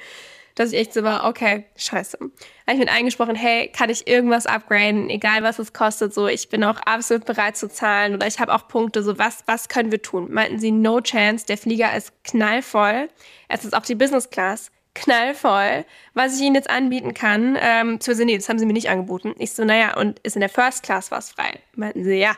dass 0.60 0.72
ich 0.72 0.78
echt 0.78 0.92
so 0.92 1.02
war, 1.02 1.26
okay, 1.26 1.64
scheiße. 1.76 2.18
Habe 2.18 2.32
ich 2.72 2.78
mit 2.78 2.90
eingesprochen, 2.90 3.34
hey, 3.34 3.68
kann 3.68 3.88
ich 3.88 4.06
irgendwas 4.06 4.44
upgraden, 4.44 5.08
egal 5.08 5.42
was 5.42 5.58
es 5.58 5.72
kostet, 5.72 6.12
so, 6.12 6.26
ich 6.26 6.50
bin 6.50 6.64
auch 6.64 6.76
absolut 6.84 7.24
bereit 7.24 7.56
zu 7.56 7.68
zahlen 7.68 8.14
oder 8.14 8.26
ich 8.26 8.40
habe 8.40 8.54
auch 8.54 8.68
Punkte, 8.68 9.02
so, 9.02 9.18
was, 9.18 9.42
was 9.46 9.70
können 9.70 9.90
wir 9.90 10.02
tun? 10.02 10.28
Meinten 10.30 10.58
sie, 10.58 10.70
no 10.70 11.00
chance, 11.00 11.46
der 11.46 11.56
Flieger 11.56 11.96
ist 11.96 12.12
knallvoll, 12.24 13.08
es 13.48 13.64
ist 13.64 13.74
auch 13.74 13.86
die 13.86 13.94
Business 13.94 14.28
Class, 14.28 14.70
knallvoll, 14.94 15.86
was 16.12 16.36
ich 16.36 16.42
ihnen 16.42 16.56
jetzt 16.56 16.68
anbieten 16.68 17.14
kann, 17.14 17.56
ähm, 17.58 17.98
zu 17.98 18.12
nee, 18.24 18.36
das 18.36 18.50
haben 18.50 18.58
sie 18.58 18.66
mir 18.66 18.74
nicht 18.74 18.90
angeboten. 18.90 19.34
Ich 19.38 19.52
so, 19.52 19.64
naja, 19.64 19.96
und 19.96 20.18
ist 20.20 20.36
in 20.36 20.40
der 20.40 20.50
First 20.50 20.82
Class 20.82 21.10
was 21.10 21.30
frei? 21.30 21.60
Meinten 21.74 22.04
sie, 22.04 22.18
ja. 22.18 22.34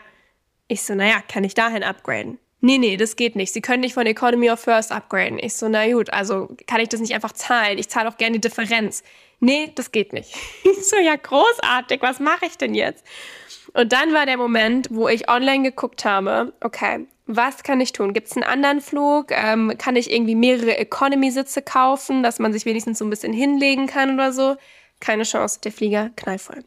Ich 0.73 0.83
so, 0.85 0.95
naja, 0.95 1.23
kann 1.29 1.45
ich 1.45 1.53
dahin 1.53 1.83
upgraden? 1.83 2.39
nee, 2.63 2.79
nee, 2.79 2.97
das 2.97 3.17
geht 3.17 3.37
nicht. 3.37 3.53
Sie 3.53 3.61
können 3.61 3.81
nicht 3.81 3.93
von 3.93 4.07
Economy 4.07 4.51
of 4.51 4.61
First 4.61 4.91
upgraden. 4.91 5.39
Ich 5.39 5.55
so, 5.55 5.69
na 5.69 5.87
gut, 5.93 6.11
also 6.11 6.49
kann 6.67 6.81
ich 6.81 6.89
das 6.89 7.01
nicht 7.01 7.13
einfach 7.13 7.33
zahlen? 7.33 7.77
Ich 7.77 7.91
zahle 7.91 8.09
auch 8.09 8.17
gerne 8.17 8.39
die 8.39 8.49
Differenz. 8.49 9.03
Nee, 9.41 9.71
das 9.75 9.93
geht 9.93 10.15
nicht. 10.15 10.35
Ich 10.65 10.89
so, 10.89 10.97
ja, 10.97 11.15
großartig, 11.17 12.01
was 12.01 12.19
mache 12.19 12.47
ich 12.47 12.57
denn 12.57 12.75
jetzt? 12.75 13.05
Und 13.75 13.93
dann 13.93 14.15
war 14.15 14.27
der 14.27 14.37
Moment, 14.37 14.89
wo 14.91 15.09
ich 15.09 15.29
online 15.29 15.63
geguckt 15.63 16.05
habe, 16.05 16.55
okay, 16.61 17.07
was 17.27 17.63
kann 17.63 17.81
ich 17.81 17.93
tun? 17.93 18.15
Gibt 18.15 18.29
es 18.29 18.37
einen 18.37 18.45
anderen 18.45 18.81
Flug? 18.81 19.27
Ähm, 19.31 19.75
kann 19.79 19.95
ich 19.95 20.11
irgendwie 20.11 20.35
mehrere 20.35 20.77
Economy-Sitze 20.79 21.63
kaufen, 21.63 22.23
dass 22.23 22.39
man 22.39 22.53
sich 22.53 22.65
wenigstens 22.65 22.99
so 22.99 23.05
ein 23.05 23.11
bisschen 23.11 23.33
hinlegen 23.33 23.87
kann 23.87 24.15
oder 24.15 24.33
so? 24.33 24.57
Keine 24.99 25.25
Chance, 25.25 25.61
der 25.63 25.73
Flieger 25.73 26.11
knallvoll. 26.17 26.65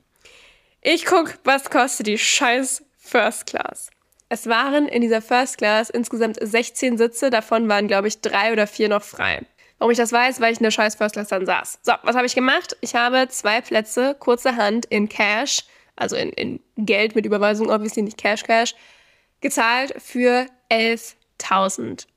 Ich 0.81 1.05
guck, 1.05 1.39
was 1.43 1.69
kostet 1.69 2.07
die 2.07 2.17
scheiß 2.17 2.84
First 3.05 3.45
Class. 3.45 3.91
Es 4.29 4.47
waren 4.47 4.87
in 4.87 5.01
dieser 5.01 5.21
First 5.21 5.59
Class 5.59 5.91
insgesamt 5.91 6.37
16 6.41 6.97
Sitze, 6.97 7.29
davon 7.29 7.69
waren, 7.69 7.87
glaube 7.87 8.07
ich, 8.07 8.19
drei 8.21 8.51
oder 8.51 8.65
vier 8.65 8.89
noch 8.89 9.03
frei. 9.03 9.45
Warum 9.77 9.91
ich 9.91 9.97
das 9.97 10.11
weiß, 10.11 10.41
weil 10.41 10.53
ich 10.53 10.59
in 10.59 10.63
der 10.63 10.71
scheiß 10.71 10.95
First 10.95 11.13
Class 11.13 11.27
dann 11.27 11.45
saß. 11.45 11.79
So, 11.83 11.93
was 12.01 12.15
habe 12.15 12.25
ich 12.25 12.33
gemacht? 12.33 12.75
Ich 12.81 12.95
habe 12.95 13.27
zwei 13.29 13.61
Plätze 13.61 14.15
kurzerhand 14.19 14.87
in 14.87 15.07
Cash, 15.07 15.65
also 15.95 16.15
in, 16.15 16.31
in 16.31 16.59
Geld 16.77 17.15
mit 17.15 17.25
Überweisung, 17.25 17.69
obviously 17.69 18.01
nicht 18.01 18.17
Cash 18.17 18.43
Cash, 18.43 18.73
gezahlt 19.39 19.93
für 20.01 20.47
11.000 20.71 21.81
Euro. 21.81 22.14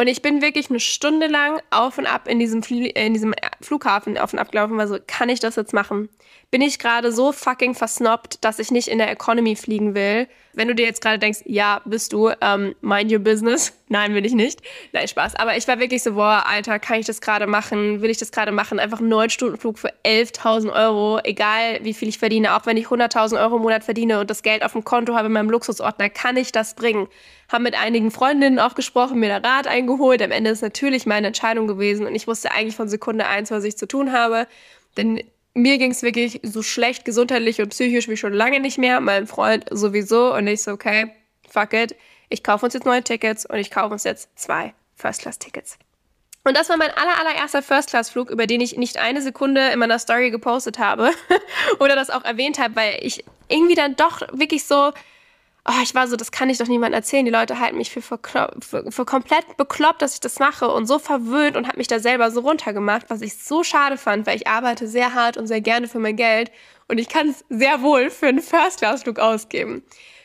Und 0.00 0.06
ich 0.06 0.22
bin 0.22 0.40
wirklich 0.40 0.70
eine 0.70 0.78
Stunde 0.78 1.26
lang 1.26 1.60
auf 1.70 1.98
und 1.98 2.06
ab 2.06 2.28
in 2.28 2.38
diesem, 2.38 2.62
Flie 2.62 2.90
in 2.90 3.14
diesem 3.14 3.34
Flughafen 3.60 4.16
auf 4.16 4.32
und 4.32 4.38
ab 4.38 4.52
gelaufen, 4.52 4.78
weil 4.78 4.86
so, 4.86 4.98
kann 5.04 5.28
ich 5.28 5.40
das 5.40 5.56
jetzt 5.56 5.74
machen? 5.74 6.08
Bin 6.52 6.62
ich 6.62 6.78
gerade 6.78 7.10
so 7.10 7.32
fucking 7.32 7.74
versnobbt, 7.74 8.44
dass 8.44 8.60
ich 8.60 8.70
nicht 8.70 8.86
in 8.86 8.98
der 8.98 9.10
Economy 9.10 9.56
fliegen 9.56 9.96
will? 9.96 10.28
Wenn 10.54 10.68
du 10.68 10.74
dir 10.76 10.86
jetzt 10.86 11.02
gerade 11.02 11.18
denkst, 11.18 11.40
ja, 11.46 11.82
bist 11.84 12.12
du, 12.12 12.30
ähm, 12.40 12.76
mind 12.80 13.12
your 13.12 13.18
business, 13.18 13.77
Nein, 13.88 14.14
will 14.14 14.26
ich 14.26 14.34
nicht. 14.34 14.60
Nein, 14.92 15.08
Spaß. 15.08 15.36
Aber 15.36 15.56
ich 15.56 15.66
war 15.66 15.78
wirklich 15.80 16.02
so, 16.02 16.12
boah, 16.14 16.44
Alter, 16.46 16.78
kann 16.78 17.00
ich 17.00 17.06
das 17.06 17.20
gerade 17.20 17.46
machen? 17.46 18.02
Will 18.02 18.10
ich 18.10 18.18
das 18.18 18.32
gerade 18.32 18.52
machen? 18.52 18.78
Einfach 18.78 19.00
einen 19.00 19.12
9-Stunden-Flug 19.12 19.78
für 19.78 19.92
11.000 20.04 20.72
Euro, 20.72 21.20
egal 21.24 21.80
wie 21.82 21.94
viel 21.94 22.08
ich 22.08 22.18
verdiene. 22.18 22.54
Auch 22.54 22.66
wenn 22.66 22.76
ich 22.76 22.86
100.000 22.86 23.40
Euro 23.40 23.56
im 23.56 23.62
Monat 23.62 23.84
verdiene 23.84 24.20
und 24.20 24.28
das 24.28 24.42
Geld 24.42 24.62
auf 24.62 24.72
dem 24.72 24.84
Konto 24.84 25.14
habe 25.14 25.26
in 25.26 25.32
meinem 25.32 25.50
Luxusordner, 25.50 26.10
kann 26.10 26.36
ich 26.36 26.52
das 26.52 26.74
bringen. 26.74 27.08
Haben 27.50 27.64
mit 27.64 27.80
einigen 27.80 28.10
Freundinnen 28.10 28.58
auch 28.58 28.74
gesprochen, 28.74 29.20
mir 29.20 29.40
da 29.40 29.48
Rat 29.48 29.66
eingeholt. 29.66 30.20
Am 30.20 30.32
Ende 30.32 30.50
ist 30.50 30.60
natürlich 30.60 31.06
meine 31.06 31.28
Entscheidung 31.28 31.66
gewesen 31.66 32.06
und 32.06 32.14
ich 32.14 32.26
wusste 32.26 32.52
eigentlich 32.52 32.76
von 32.76 32.88
Sekunde 32.88 33.26
eins, 33.26 33.50
was 33.50 33.64
ich 33.64 33.78
zu 33.78 33.88
tun 33.88 34.12
habe. 34.12 34.46
Denn 34.98 35.22
mir 35.54 35.78
ging 35.78 35.92
es 35.92 36.02
wirklich 36.02 36.40
so 36.42 36.62
schlecht 36.62 37.06
gesundheitlich 37.06 37.62
und 37.62 37.70
psychisch 37.70 38.08
wie 38.08 38.18
schon 38.18 38.34
lange 38.34 38.60
nicht 38.60 38.76
mehr. 38.76 39.00
Mein 39.00 39.26
Freund 39.26 39.64
sowieso 39.70 40.34
und 40.34 40.46
ich 40.46 40.62
so, 40.62 40.72
okay, 40.72 41.06
fuck 41.48 41.72
it 41.72 41.96
ich 42.28 42.42
kaufe 42.42 42.64
uns 42.64 42.74
jetzt 42.74 42.86
neue 42.86 43.02
Tickets 43.02 43.46
und 43.46 43.56
ich 43.58 43.70
kaufe 43.70 43.92
uns 43.92 44.04
jetzt 44.04 44.28
zwei 44.38 44.74
First-Class-Tickets. 44.96 45.78
Und 46.44 46.56
das 46.56 46.68
war 46.68 46.76
mein 46.76 46.90
aller, 46.90 47.18
allererster 47.18 47.62
First-Class-Flug, 47.62 48.30
über 48.30 48.46
den 48.46 48.60
ich 48.60 48.76
nicht 48.76 48.96
eine 48.96 49.20
Sekunde 49.20 49.68
in 49.68 49.78
meiner 49.78 49.98
Story 49.98 50.30
gepostet 50.30 50.78
habe 50.78 51.10
oder 51.78 51.94
das 51.94 52.10
auch 52.10 52.24
erwähnt 52.24 52.58
habe, 52.58 52.76
weil 52.76 52.98
ich 53.02 53.24
irgendwie 53.48 53.74
dann 53.74 53.96
doch 53.96 54.22
wirklich 54.32 54.64
so, 54.64 54.92
oh, 55.68 55.82
ich 55.82 55.94
war 55.94 56.08
so, 56.08 56.16
das 56.16 56.32
kann 56.32 56.48
ich 56.48 56.58
doch 56.58 56.66
niemandem 56.66 56.98
erzählen. 56.98 57.24
Die 57.24 57.30
Leute 57.30 57.60
halten 57.60 57.76
mich 57.76 57.90
für, 57.90 58.00
für, 58.00 58.50
für 58.60 59.04
komplett 59.04 59.56
bekloppt, 59.56 60.00
dass 60.00 60.14
ich 60.14 60.20
das 60.20 60.38
mache 60.38 60.68
und 60.68 60.86
so 60.86 60.98
verwöhnt 60.98 61.56
und 61.56 61.66
habe 61.66 61.78
mich 61.78 61.88
da 61.88 61.98
selber 61.98 62.30
so 62.30 62.40
runtergemacht, 62.40 63.10
was 63.10 63.20
ich 63.20 63.36
so 63.42 63.62
schade 63.62 63.98
fand, 63.98 64.26
weil 64.26 64.36
ich 64.36 64.46
arbeite 64.46 64.88
sehr 64.88 65.14
hart 65.14 65.36
und 65.36 65.46
sehr 65.46 65.60
gerne 65.60 65.88
für 65.88 65.98
mein 65.98 66.16
Geld 66.16 66.50
und 66.88 66.98
ich 66.98 67.08
kann 67.08 67.28
es 67.28 67.44
sehr 67.50 67.82
wohl 67.82 68.10
für 68.10 68.28
einen 68.28 68.40
First-Class-Flug 68.40 69.18
ausgeben. 69.18 69.82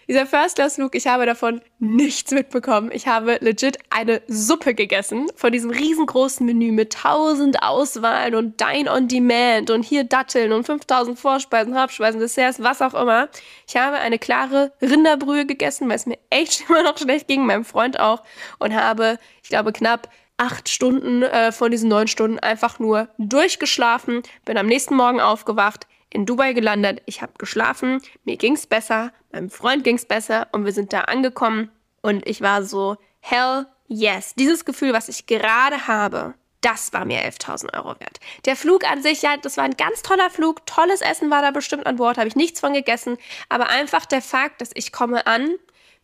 Dieser 0.08 0.26
First-Class-Flug, 0.26 0.96
ich 0.96 1.08
habe 1.08 1.26
davon 1.26 1.62
nichts 1.80 2.32
mitbekommen. 2.32 2.92
Ich 2.94 3.08
habe 3.08 3.38
legit 3.42 3.78
eine 3.90 4.22
Suppe 4.28 4.74
gegessen 4.74 5.28
von 5.36 5.52
diesem 5.52 5.70
riesengroßen 5.70 6.46
Menü 6.46 6.72
mit 6.72 6.94
tausend 6.94 7.64
Auswahlen 7.64 8.36
und 8.36 8.60
Dine 8.60 8.92
on 8.92 9.08
Demand 9.08 9.70
und 9.70 9.84
hier 9.84 10.04
Datteln 10.04 10.52
und 10.52 10.66
5000 10.66 11.18
Vorspeisen, 11.18 11.80
Hauptspeisen, 11.80 12.20
Desserts, 12.20 12.62
was 12.62 12.82
auch 12.82 12.94
immer. 12.94 13.30
Ich 13.68 13.78
habe 13.78 13.98
eine 13.98 14.20
klare 14.20 14.74
Rinderbrühe 14.82 15.46
gegessen, 15.46 15.88
weil 15.88 15.96
es 15.96 16.06
mir 16.06 16.18
echt 16.30 16.66
immer 16.70 16.84
noch 16.84 16.98
schlecht 16.98 17.28
ging, 17.28 17.46
meinem 17.46 17.66
Freund 17.66 18.00
auch, 18.00 18.24
und 18.60 18.74
habe, 18.76 19.20
ich 19.42 19.50
glaube, 19.50 19.72
knapp 19.72 20.10
acht 20.38 20.68
Stunden 20.68 21.24
äh, 21.24 21.52
von 21.52 21.72
diesen 21.72 21.90
neun 21.90 22.08
Stunden 22.08 22.40
einfach 22.40 22.80
nur 22.80 23.08
durchgeschlafen, 23.18 24.24
bin 24.46 24.58
am 24.58 24.66
nächsten 24.66 24.96
Morgen 24.96 25.22
aufgewacht, 25.22 25.88
in 26.14 26.26
Dubai 26.26 26.54
gelandet, 26.54 27.02
ich 27.06 27.22
habe 27.22 27.34
geschlafen, 27.38 28.02
mir 28.24 28.38
ging's 28.38 28.68
besser, 28.68 29.12
meinem 29.32 29.50
Freund 29.50 29.84
ging's 29.84 30.06
besser 30.06 30.48
und 30.52 30.66
wir 30.66 30.72
sind 30.72 30.94
da 30.94 31.02
angekommen 31.02 31.72
und 32.02 32.28
ich 32.28 32.42
war 32.42 32.64
so, 32.64 32.98
hell 33.20 33.66
yes, 33.88 34.36
dieses 34.36 34.66
Gefühl, 34.66 34.94
was 34.94 35.10
ich 35.10 35.26
gerade 35.26 35.88
habe, 35.88 36.36
das 36.62 36.94
war 36.94 37.04
mir 37.06 37.20
11.000 37.20 37.74
Euro 37.74 38.00
wert. 38.00 38.20
Der 38.46 38.56
Flug 38.56 38.90
an 38.90 39.02
sich, 39.02 39.22
ja, 39.22 39.36
das 39.38 39.58
war 39.58 39.66
ein 39.66 39.76
ganz 39.76 40.02
toller 40.02 40.30
Flug, 40.30 40.66
tolles 40.66 41.02
Essen 41.02 41.30
war 41.30 41.42
da 41.42 41.52
bestimmt 41.52 41.86
an 41.86 41.98
Bord, 41.98 42.18
habe 42.18 42.28
ich 42.28 42.36
nichts 42.36 42.60
von 42.60 42.74
gegessen, 42.74 43.18
aber 43.50 43.70
einfach 43.70 44.06
der 44.06 44.22
Fakt, 44.22 44.62
dass 44.62 44.72
ich 44.76 44.92
komme 44.92 45.28
an, 45.28 45.56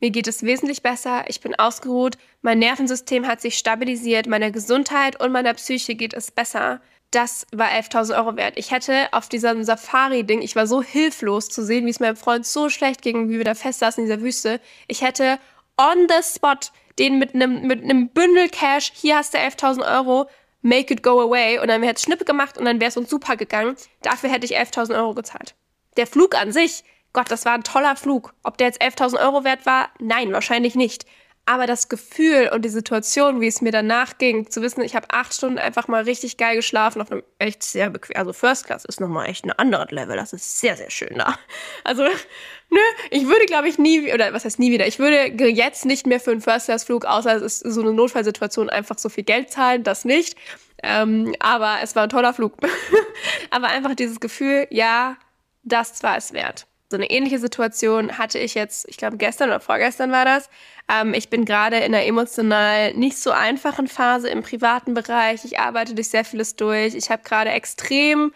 mir 0.02 0.12
geht 0.12 0.28
es 0.28 0.44
wesentlich 0.44 0.82
besser, 0.82 1.26
ich 1.28 1.42
bin 1.42 1.56
ausgeruht, 1.56 2.18
mein 2.42 2.60
Nervensystem 2.60 3.28
hat 3.28 3.42
sich 3.42 3.58
stabilisiert, 3.58 4.28
meiner 4.28 4.52
Gesundheit 4.52 5.22
und 5.22 5.32
meiner 5.32 5.54
Psyche 5.54 5.96
geht 5.96 6.14
es 6.14 6.32
besser 6.32 6.82
das 7.12 7.48
war 7.52 7.70
11.000 7.70 8.16
Euro 8.18 8.36
wert. 8.36 8.54
Ich 8.58 8.72
hätte 8.72 9.08
auf 9.12 9.30
diesem 9.30 9.64
Safari-Ding, 9.64 10.42
ich 10.42 10.56
war 10.56 10.68
so 10.68 10.84
hilflos 10.84 11.50
zu 11.50 11.64
sehen, 11.64 11.86
wie 11.86 11.90
es 11.90 12.00
meinem 12.00 12.16
Freund 12.16 12.46
so 12.46 12.70
schlecht 12.70 13.02
ging, 13.02 13.30
wie 13.30 13.38
wir 13.38 13.46
da 13.46 13.56
fest 13.56 13.80
saßen 13.80 14.04
in 14.04 14.10
dieser 14.10 14.22
Wüste. 14.22 14.62
Ich 14.88 15.02
hätte 15.02 15.40
on 15.78 16.08
the 16.08 16.24
spot 16.24 16.72
den 17.00 17.18
mit 17.18 17.34
einem 17.34 17.66
mit 17.66 17.84
einem 17.84 18.10
Bündel 18.10 18.50
Cash, 18.50 18.92
hier 18.94 19.18
hast 19.18 19.34
du 19.34 19.38
11.000 19.38 19.98
Euro, 19.98 20.30
make 20.62 20.94
it 20.94 21.02
go 21.02 21.22
away. 21.22 21.58
Und 21.60 21.70
dann 21.70 21.82
wäre 21.82 21.94
es 21.94 22.02
Schnippe 22.02 22.26
gemacht 22.26 22.58
und 22.58 22.66
dann 22.66 22.80
wäre 22.80 22.90
es 22.90 22.98
uns 22.98 23.10
super 23.10 23.38
gegangen. 23.38 23.76
Dafür 24.02 24.30
hätte 24.30 24.46
ich 24.46 24.58
11.000 24.58 24.96
Euro 24.96 25.14
gezahlt. 25.14 25.56
Der 25.98 26.06
Flug 26.06 26.36
an 26.36 26.52
sich, 26.52 26.84
Gott, 27.14 27.32
das 27.32 27.46
war 27.46 27.54
ein 27.54 27.64
toller 27.64 27.96
Flug. 27.96 28.34
Ob 28.44 28.58
der 28.58 28.68
jetzt 28.68 28.82
11.000 28.82 29.20
Euro 29.20 29.44
wert 29.44 29.66
war? 29.66 29.90
Nein, 30.00 30.32
wahrscheinlich 30.32 30.76
nicht. 30.76 31.06
Aber 31.50 31.66
das 31.66 31.90
Gefühl 31.90 32.52
und 32.54 32.64
die 32.64 32.70
Situation, 32.70 33.42
wie 33.42 33.48
es 33.48 33.60
mir 33.60 33.72
danach 33.72 34.20
ging, 34.20 34.52
zu 34.52 34.62
wissen, 34.62 34.82
ich 34.82 34.96
habe 34.96 35.08
acht 35.10 35.34
Stunden 35.34 35.58
einfach 35.58 35.88
mal 35.88 36.04
richtig 36.04 36.38
geil 36.38 36.56
geschlafen 36.56 37.02
auf 37.02 37.12
einem 37.12 37.24
echt 37.40 37.64
sehr 37.64 37.90
bequem. 37.90 38.18
Also 38.18 38.34
First 38.34 38.68
Class 38.68 38.86
ist 38.86 39.02
nochmal 39.02 39.28
echt 39.30 39.46
ein 39.46 39.52
anderes 39.54 39.90
Level. 39.90 40.16
Das 40.16 40.32
ist 40.32 40.60
sehr, 40.60 40.78
sehr 40.78 40.92
schön 40.92 41.18
da. 41.18 41.40
Also, 41.84 42.04
nö, 42.04 42.80
ich 43.10 43.26
würde, 43.26 43.48
glaube 43.48 43.68
ich, 43.68 43.80
nie, 43.80 44.14
oder 44.14 44.32
was 44.32 44.46
heißt 44.46 44.60
nie 44.60 44.72
wieder, 44.72 44.86
ich 44.86 45.00
würde 45.00 45.26
jetzt 45.48 45.86
nicht 45.86 46.06
mehr 46.06 46.20
für 46.20 46.30
einen 46.30 46.42
First 46.42 46.68
Class 46.68 46.84
Flug, 46.84 47.06
außer 47.06 47.38
es 47.38 47.64
ist 47.64 47.74
so 47.74 47.82
eine 47.82 47.94
Notfallsituation, 47.94 48.70
einfach 48.70 49.00
so 49.00 49.10
viel 49.10 49.24
Geld 49.24 49.52
zahlen, 49.52 49.82
das 49.82 50.06
nicht. 50.06 50.38
Ähm, 50.84 51.34
aber 51.40 51.78
es 51.82 51.96
war 51.96 52.04
ein 52.04 52.10
toller 52.10 52.36
Flug. 52.36 52.58
aber 53.50 53.70
einfach 53.70 53.96
dieses 53.96 54.20
Gefühl, 54.20 54.68
ja, 54.70 55.18
das 55.64 56.04
war 56.04 56.16
es 56.16 56.32
wert. 56.32 56.68
So 56.92 56.98
eine 56.98 57.12
ähnliche 57.12 57.38
Situation 57.38 58.18
hatte 58.18 58.40
ich 58.40 58.56
jetzt, 58.56 58.90
ich 58.90 58.98
glaube 58.98 59.18
gestern 59.18 59.50
oder 59.50 59.60
vorgestern 59.60 60.12
war 60.12 60.26
das. 60.26 60.50
Ähm, 60.92 61.14
ich 61.14 61.30
bin 61.30 61.46
gerade 61.46 61.78
in 61.78 61.94
einer 61.94 62.04
emotional 62.04 62.96
nicht 62.96 63.20
so 63.20 63.30
einfachen 63.30 63.88
Phase 63.88 64.28
im 64.30 64.42
privaten 64.42 64.96
Bereich. 64.96 65.46
Ich 65.46 65.60
arbeite 65.60 65.94
durch 65.94 66.10
sehr 66.10 66.26
vieles 66.26 66.56
durch. 66.56 66.96
Ich 66.96 67.12
habe 67.12 67.22
gerade 67.24 67.52
extrem 67.52 68.34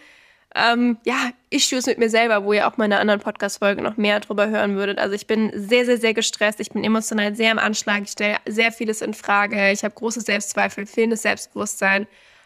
ähm, 0.53 0.98
ja, 1.03 1.31
Issues 1.50 1.88
mit 1.88 1.98
mir 1.98 2.12
selber, 2.12 2.45
wo 2.45 2.53
ihr 2.53 2.67
auch 2.67 2.77
meine 2.77 3.00
anderen 3.00 3.22
Podcast-Folgen 3.22 3.81
noch 3.81 3.98
mehr 3.98 4.19
drüber 4.19 4.48
hören 4.50 4.75
würdet. 4.75 5.00
Also 5.00 5.15
ich 5.15 5.25
bin 5.25 5.51
sehr, 5.55 5.86
sehr, 5.86 5.98
sehr 5.98 6.13
gestresst. 6.13 6.60
Ich 6.60 6.69
bin 6.69 6.83
emotional 6.83 7.36
sehr 7.36 7.51
im 7.51 7.57
Anschlag. 7.57 8.03
Ich 8.03 8.12
stelle 8.12 8.38
sehr 8.45 8.72
vieles 8.72 9.01
in 9.01 9.15
Frage. 9.15 9.72
Ich 9.72 9.83
habe 9.83 9.95
große 9.95 10.22
Selbstzweifel, 10.22 10.86
fehlendes 10.86 11.24
Selbstbewusstsein. 11.24 12.05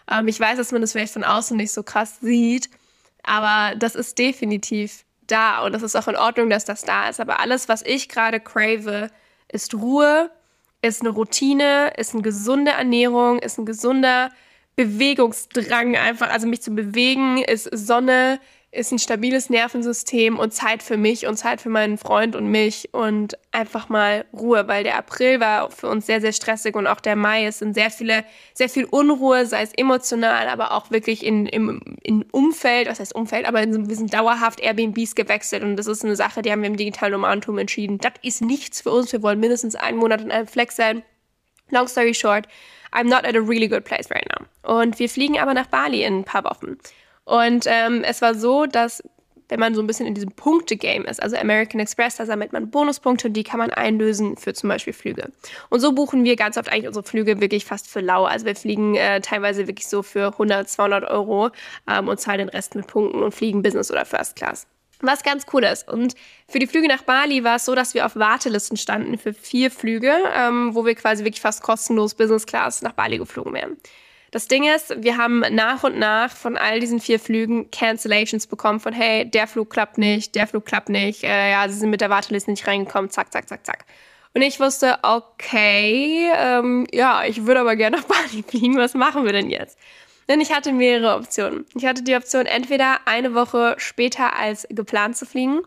Ähm, 0.09 0.29
ich 0.29 0.39
weiß, 0.39 0.57
dass 0.57 0.71
man 0.71 0.79
das 0.79 0.93
vielleicht 0.93 1.11
von 1.11 1.25
außen 1.25 1.57
nicht 1.57 1.73
so 1.73 1.83
krass 1.83 2.21
sieht, 2.21 2.69
aber 3.23 3.75
das 3.75 3.95
ist 3.95 4.17
definitiv 4.17 5.03
da 5.27 5.63
und 5.63 5.75
es 5.75 5.83
ist 5.83 5.95
auch 5.95 6.07
in 6.07 6.15
Ordnung, 6.15 6.49
dass 6.49 6.65
das 6.65 6.83
da 6.83 7.09
ist. 7.09 7.19
Aber 7.19 7.39
alles, 7.39 7.69
was 7.69 7.81
ich 7.83 8.09
gerade 8.09 8.39
crave, 8.39 9.09
ist 9.51 9.73
Ruhe, 9.73 10.31
ist 10.81 11.01
eine 11.01 11.09
Routine, 11.09 11.93
ist 11.97 12.13
eine 12.13 12.23
gesunde 12.23 12.71
Ernährung, 12.71 13.39
ist 13.39 13.57
ein 13.57 13.65
gesunder 13.65 14.31
Bewegungsdrang 14.75 15.95
einfach, 15.95 16.29
also 16.29 16.47
mich 16.47 16.61
zu 16.61 16.71
bewegen, 16.71 17.39
ist 17.39 17.69
Sonne, 17.75 18.39
ist 18.71 18.91
ein 18.91 18.99
stabiles 18.99 19.49
Nervensystem 19.49 20.37
und 20.37 20.53
Zeit 20.53 20.83
für 20.83 20.97
mich 20.97 21.25
und 21.25 21.37
Zeit 21.37 21.61
für 21.61 21.69
meinen 21.69 21.97
Freund 21.97 22.35
und 22.35 22.47
mich 22.47 22.93
und 22.93 23.37
einfach 23.51 23.87
mal 23.87 24.25
Ruhe, 24.33 24.67
weil 24.67 24.83
der 24.83 24.97
April 24.97 25.39
war 25.39 25.71
für 25.71 25.87
uns 25.87 26.05
sehr, 26.05 26.19
sehr 26.19 26.33
stressig 26.33 26.75
und 26.75 26.85
auch 26.85 26.99
der 26.99 27.15
Mai. 27.15 27.45
Es 27.45 27.59
sind 27.59 27.73
sehr 27.73 27.89
viele, 27.89 28.25
sehr 28.53 28.67
viel 28.67 28.83
Unruhe, 28.83 29.45
sei 29.45 29.61
es 29.61 29.71
emotional, 29.73 30.49
aber 30.49 30.73
auch 30.73 30.91
wirklich 30.91 31.25
in, 31.25 31.45
im, 31.45 31.81
im 32.03 32.25
Umfeld, 32.31 32.89
was 32.89 32.99
heißt 32.99 33.15
Umfeld, 33.15 33.47
aber 33.47 33.65
wir 33.65 33.95
sind 33.95 34.13
dauerhaft 34.13 34.59
Airbnbs 34.59 35.15
gewechselt 35.15 35.63
und 35.63 35.77
das 35.77 35.87
ist 35.87 36.03
eine 36.03 36.17
Sache, 36.17 36.41
die 36.41 36.51
haben 36.51 36.61
wir 36.61 36.69
im 36.69 36.77
digitalen 36.77 37.13
Nomadentum 37.13 37.57
entschieden. 37.57 37.99
Das 37.99 38.13
ist 38.21 38.41
nichts 38.41 38.81
für 38.81 38.91
uns. 38.91 39.11
Wir 39.13 39.23
wollen 39.23 39.39
mindestens 39.39 39.75
einen 39.75 39.97
Monat 39.97 40.21
in 40.21 40.31
einem 40.31 40.47
Flex 40.47 40.75
sein. 40.75 41.03
Long 41.69 41.87
story 41.87 42.13
short, 42.13 42.47
I'm 42.91 43.05
not 43.05 43.25
at 43.25 43.35
a 43.35 43.39
really 43.39 43.67
good 43.69 43.85
place 43.85 44.11
right 44.11 44.27
now. 44.29 44.77
Und 44.79 44.99
wir 44.99 45.09
fliegen 45.09 45.39
aber 45.39 45.53
nach 45.53 45.67
Bali 45.67 46.03
in 46.03 46.19
ein 46.19 46.23
paar 46.25 46.43
Wochen. 46.43 46.77
Und 47.27 47.65
ähm, 47.67 48.05
es 48.05 48.21
war 48.21 48.35
so, 48.35 48.65
dass 48.65 49.03
wenn 49.49 49.59
man 49.59 49.75
so 49.75 49.81
ein 49.81 49.87
bisschen 49.87 50.07
in 50.07 50.13
diesem 50.13 50.31
Punkte-Game 50.31 51.03
ist, 51.05 51.21
also 51.21 51.35
American 51.35 51.81
Express, 51.81 52.15
da 52.15 52.25
sammelt 52.25 52.53
man 52.53 52.69
Bonuspunkte 52.69 53.27
und 53.27 53.33
die 53.33 53.43
kann 53.43 53.59
man 53.59 53.69
einlösen 53.69 54.37
für 54.37 54.53
zum 54.53 54.69
Beispiel 54.69 54.93
Flüge. 54.93 55.29
Und 55.69 55.81
so 55.81 55.91
buchen 55.91 56.23
wir 56.23 56.37
ganz 56.37 56.57
oft 56.57 56.69
eigentlich 56.69 56.87
unsere 56.87 57.05
Flüge 57.05 57.41
wirklich 57.41 57.65
fast 57.65 57.89
für 57.89 57.99
lau. 57.99 58.23
Also 58.23 58.45
wir 58.45 58.55
fliegen 58.55 58.95
äh, 58.95 59.19
teilweise 59.19 59.67
wirklich 59.67 59.87
so 59.87 60.03
für 60.03 60.27
100, 60.33 60.69
200 60.69 61.03
Euro 61.09 61.49
ähm, 61.89 62.07
und 62.07 62.17
zahlen 62.17 62.39
den 62.39 62.49
Rest 62.49 62.75
mit 62.75 62.87
Punkten 62.87 63.21
und 63.21 63.33
fliegen 63.33 63.61
Business 63.61 63.91
oder 63.91 64.05
First 64.05 64.37
Class. 64.37 64.65
Was 65.01 65.21
ganz 65.21 65.45
cool 65.51 65.65
ist. 65.65 65.87
Und 65.89 66.15
für 66.47 66.59
die 66.59 66.67
Flüge 66.67 66.87
nach 66.87 67.03
Bali 67.03 67.43
war 67.43 67.57
es 67.57 67.65
so, 67.65 67.75
dass 67.75 67.93
wir 67.93 68.05
auf 68.05 68.15
Wartelisten 68.15 68.77
standen 68.77 69.17
für 69.17 69.33
vier 69.33 69.69
Flüge, 69.69 70.13
ähm, 70.33 70.75
wo 70.75 70.85
wir 70.85 70.95
quasi 70.95 71.25
wirklich 71.25 71.41
fast 71.41 71.61
kostenlos 71.61 72.15
Business 72.15 72.45
Class 72.45 72.81
nach 72.81 72.93
Bali 72.93 73.17
geflogen 73.17 73.53
wären. 73.53 73.77
Das 74.31 74.47
Ding 74.47 74.65
ist, 74.67 75.01
wir 75.01 75.17
haben 75.17 75.39
nach 75.51 75.83
und 75.83 75.97
nach 75.97 76.31
von 76.31 76.57
all 76.57 76.79
diesen 76.79 76.99
vier 76.99 77.19
Flügen 77.19 77.71
Cancellations 77.71 78.47
bekommen 78.47 78.79
von, 78.79 78.93
hey, 78.93 79.29
der 79.29 79.47
Flug 79.47 79.69
klappt 79.69 79.97
nicht, 79.97 80.35
der 80.35 80.47
Flug 80.47 80.65
klappt 80.65 80.89
nicht, 80.89 81.23
äh, 81.23 81.51
ja, 81.51 81.67
sie 81.69 81.77
sind 81.77 81.89
mit 81.89 82.01
der 82.01 82.09
Warteliste 82.09 82.51
nicht 82.51 82.67
reingekommen, 82.67 83.09
zack, 83.09 83.31
zack, 83.31 83.47
zack, 83.47 83.65
zack. 83.65 83.85
Und 84.33 84.41
ich 84.41 84.59
wusste, 84.59 84.99
okay, 85.01 86.29
ähm, 86.35 86.85
ja, 86.93 87.23
ich 87.25 87.45
würde 87.45 87.61
aber 87.61 87.75
gerne 87.75 87.97
nach 88.01 88.03
Bali 88.03 88.43
fliegen, 88.43 88.77
was 88.77 88.93
machen 88.93 89.25
wir 89.25 89.31
denn 89.31 89.49
jetzt? 89.49 89.77
Denn 90.27 90.41
ich 90.41 90.51
hatte 90.51 90.73
mehrere 90.73 91.15
Optionen. 91.15 91.65
Ich 91.73 91.85
hatte 91.85 92.03
die 92.03 92.15
Option, 92.15 92.45
entweder 92.45 92.99
eine 93.05 93.33
Woche 93.33 93.75
später 93.77 94.35
als 94.35 94.67
geplant 94.69 95.15
zu 95.15 95.25
fliegen. 95.25 95.61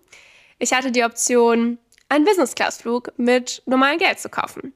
Ich 0.58 0.74
hatte 0.74 0.92
die 0.92 1.02
Option, 1.02 1.78
einen 2.10 2.26
Business-Class-Flug 2.26 3.12
mit 3.16 3.62
normalem 3.64 3.98
Geld 3.98 4.20
zu 4.20 4.28
kaufen. 4.28 4.74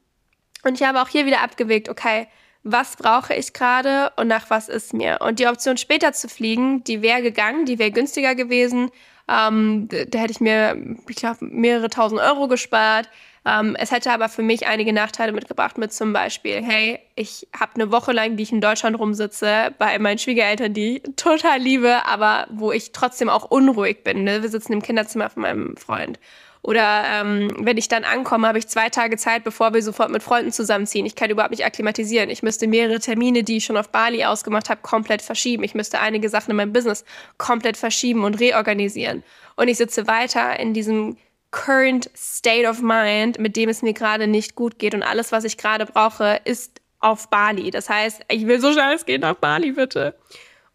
Und 0.62 0.80
ich 0.80 0.86
habe 0.86 1.02
auch 1.02 1.08
hier 1.08 1.26
wieder 1.26 1.42
abgewegt, 1.42 1.90
okay, 1.90 2.28
was 2.64 2.96
brauche 2.96 3.34
ich 3.34 3.52
gerade 3.52 4.10
und 4.16 4.26
nach 4.26 4.50
was 4.50 4.68
ist 4.68 4.94
mir. 4.94 5.18
Und 5.20 5.38
die 5.38 5.46
Option 5.46 5.76
später 5.76 6.12
zu 6.12 6.28
fliegen, 6.28 6.82
die 6.84 7.02
wäre 7.02 7.22
gegangen, 7.22 7.66
die 7.66 7.78
wäre 7.78 7.90
günstiger 7.90 8.34
gewesen. 8.34 8.90
Ähm, 9.28 9.88
da 9.88 10.18
hätte 10.18 10.32
ich 10.32 10.40
mir, 10.40 10.76
ich 11.08 11.16
glaube, 11.16 11.38
mehrere 11.44 11.88
tausend 11.90 12.20
Euro 12.20 12.48
gespart. 12.48 13.08
Ähm, 13.46 13.76
es 13.78 13.90
hätte 13.90 14.10
aber 14.10 14.30
für 14.30 14.42
mich 14.42 14.66
einige 14.66 14.94
Nachteile 14.94 15.32
mitgebracht, 15.32 15.76
mit 15.76 15.92
zum 15.92 16.14
Beispiel, 16.14 16.62
hey, 16.62 16.98
ich 17.14 17.46
habe 17.58 17.74
eine 17.74 17.92
Woche 17.92 18.12
lang, 18.12 18.36
die 18.36 18.42
ich 18.42 18.52
in 18.52 18.62
Deutschland 18.62 18.98
rumsitze, 18.98 19.74
bei 19.78 19.98
meinen 19.98 20.18
Schwiegereltern, 20.18 20.72
die 20.72 20.96
ich 20.96 21.16
total 21.16 21.58
liebe, 21.58 22.06
aber 22.06 22.46
wo 22.50 22.72
ich 22.72 22.92
trotzdem 22.92 23.28
auch 23.28 23.44
unruhig 23.50 24.02
bin. 24.02 24.24
Ne? 24.24 24.42
Wir 24.42 24.48
sitzen 24.48 24.72
im 24.72 24.82
Kinderzimmer 24.82 25.28
von 25.28 25.42
meinem 25.42 25.76
Freund. 25.76 26.18
Oder 26.64 27.04
ähm, 27.12 27.50
wenn 27.58 27.76
ich 27.76 27.88
dann 27.88 28.04
ankomme, 28.04 28.48
habe 28.48 28.58
ich 28.58 28.66
zwei 28.68 28.88
Tage 28.88 29.18
Zeit, 29.18 29.44
bevor 29.44 29.74
wir 29.74 29.82
sofort 29.82 30.08
mit 30.08 30.22
Freunden 30.22 30.50
zusammenziehen. 30.50 31.04
Ich 31.04 31.14
kann 31.14 31.28
überhaupt 31.28 31.50
nicht 31.50 31.66
akklimatisieren. 31.66 32.30
Ich 32.30 32.42
müsste 32.42 32.66
mehrere 32.66 33.00
Termine, 33.00 33.42
die 33.42 33.58
ich 33.58 33.66
schon 33.66 33.76
auf 33.76 33.90
Bali 33.90 34.24
ausgemacht 34.24 34.70
habe, 34.70 34.80
komplett 34.80 35.20
verschieben. 35.20 35.62
Ich 35.62 35.74
müsste 35.74 36.00
einige 36.00 36.30
Sachen 36.30 36.52
in 36.52 36.56
meinem 36.56 36.72
Business 36.72 37.04
komplett 37.36 37.76
verschieben 37.76 38.24
und 38.24 38.40
reorganisieren. 38.40 39.22
Und 39.56 39.68
ich 39.68 39.76
sitze 39.76 40.06
weiter 40.06 40.58
in 40.58 40.72
diesem 40.72 41.18
current 41.50 42.08
state 42.16 42.66
of 42.66 42.80
mind, 42.80 43.38
mit 43.38 43.56
dem 43.56 43.68
es 43.68 43.82
mir 43.82 43.92
gerade 43.92 44.26
nicht 44.26 44.54
gut 44.54 44.78
geht. 44.78 44.94
Und 44.94 45.02
alles, 45.02 45.32
was 45.32 45.44
ich 45.44 45.58
gerade 45.58 45.84
brauche, 45.84 46.40
ist 46.46 46.80
auf 46.98 47.28
Bali. 47.28 47.72
Das 47.72 47.90
heißt, 47.90 48.22
ich 48.30 48.46
will 48.46 48.58
so 48.58 48.72
schnell 48.72 48.94
es 48.94 49.04
geht 49.04 49.20
nach 49.20 49.34
Bali, 49.34 49.72
bitte. 49.72 50.14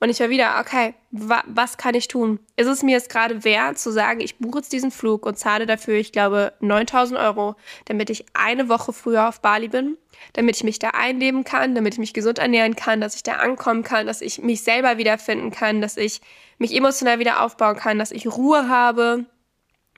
Und 0.01 0.09
ich 0.09 0.19
war 0.21 0.29
wieder, 0.29 0.59
okay, 0.61 0.93
wa 1.11 1.43
was 1.45 1.77
kann 1.77 1.93
ich 1.93 2.07
tun? 2.07 2.39
Ist 2.55 2.67
es 2.67 2.83
mir 2.83 2.91
jetzt 2.91 3.09
gerade 3.09 3.43
wert 3.43 3.77
zu 3.77 3.91
sagen, 3.91 4.21
ich 4.21 4.37
buche 4.37 4.59
jetzt 4.59 4.71
diesen 4.71 4.91
Flug 4.91 5.25
und 5.25 5.37
zahle 5.37 5.65
dafür, 5.65 5.95
ich 5.95 6.13
glaube, 6.13 6.53
9000 6.61 7.19
Euro, 7.19 7.55
damit 7.85 8.09
ich 8.09 8.25
eine 8.33 8.69
Woche 8.69 8.93
früher 8.93 9.27
auf 9.27 9.41
Bali 9.41 9.67
bin, 9.67 9.97
damit 10.33 10.55
ich 10.55 10.63
mich 10.63 10.79
da 10.79 10.91
einleben 10.91 11.43
kann, 11.43 11.75
damit 11.75 11.95
ich 11.95 11.99
mich 11.99 12.13
gesund 12.13 12.39
ernähren 12.39 12.77
kann, 12.77 13.01
dass 13.01 13.15
ich 13.15 13.23
da 13.23 13.33
ankommen 13.33 13.83
kann, 13.83 14.07
dass 14.07 14.21
ich 14.21 14.39
mich 14.39 14.63
selber 14.63 14.97
wiederfinden 14.97 15.51
kann, 15.51 15.81
dass 15.81 15.97
ich 15.97 16.21
mich 16.57 16.73
emotional 16.73 17.19
wieder 17.19 17.43
aufbauen 17.43 17.75
kann, 17.75 17.99
dass 17.99 18.11
ich 18.11 18.25
Ruhe 18.25 18.69
habe, 18.69 19.25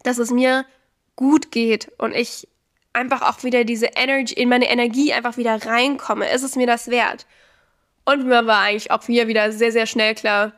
dass 0.04 0.18
es 0.18 0.32
mir 0.32 0.66
gut 1.16 1.52
geht 1.52 1.92
und 2.00 2.16
ich 2.16 2.48
einfach 2.94 3.22
auch 3.22 3.44
wieder 3.44 3.64
diese 3.66 3.88
Energy, 3.96 4.34
in 4.34 4.50
meine 4.50 4.70
Energie 4.70 5.14
einfach 5.14 5.38
wieder 5.38 5.64
reinkomme. 5.64 6.30
Ist 6.32 6.44
es 6.44 6.56
mir 6.56 6.68
das 6.68 6.90
wert? 6.90 7.28
Und 8.06 8.26
mir 8.26 8.46
war 8.46 8.62
eigentlich 8.62 8.92
auch 8.92 9.04
hier 9.04 9.28
wieder 9.28 9.52
sehr, 9.52 9.72
sehr 9.72 9.86
schnell 9.86 10.16
klar, 10.16 10.54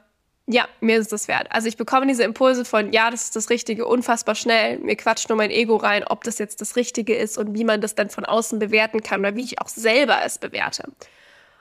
ja, 0.46 0.68
mir 0.82 0.98
ist 0.98 1.12
das 1.12 1.28
wert. 1.28 1.48
Also 1.52 1.68
ich 1.68 1.78
bekomme 1.78 2.06
diese 2.06 2.24
Impulse 2.24 2.66
von, 2.66 2.92
ja, 2.92 3.10
das 3.10 3.24
ist 3.24 3.36
das 3.36 3.50
Richtige, 3.50 3.86
unfassbar 3.86 4.36
schnell. 4.36 4.78
Mir 4.80 4.98
quatscht 4.98 5.30
nur 5.30 5.38
mein 5.38 5.52
Ego 5.52 5.78
rein, 5.78 6.04
ob 6.04 6.24
das 6.26 6.38
jetzt 6.38 6.60
das 6.60 6.76
Richtige 6.76 7.16
ist 7.16 7.38
und 7.38 7.54
wie 7.58 7.64
man 7.64 7.80
das 7.80 7.96
dann 7.96 8.10
von 8.10 8.26
außen 8.26 8.60
bewerten 8.60 9.02
kann 9.02 9.22
oder 9.22 9.36
wie 9.36 9.44
ich 9.44 9.62
auch 9.62 9.70
selber 9.70 10.20
es 10.26 10.38
bewerte. 10.38 10.92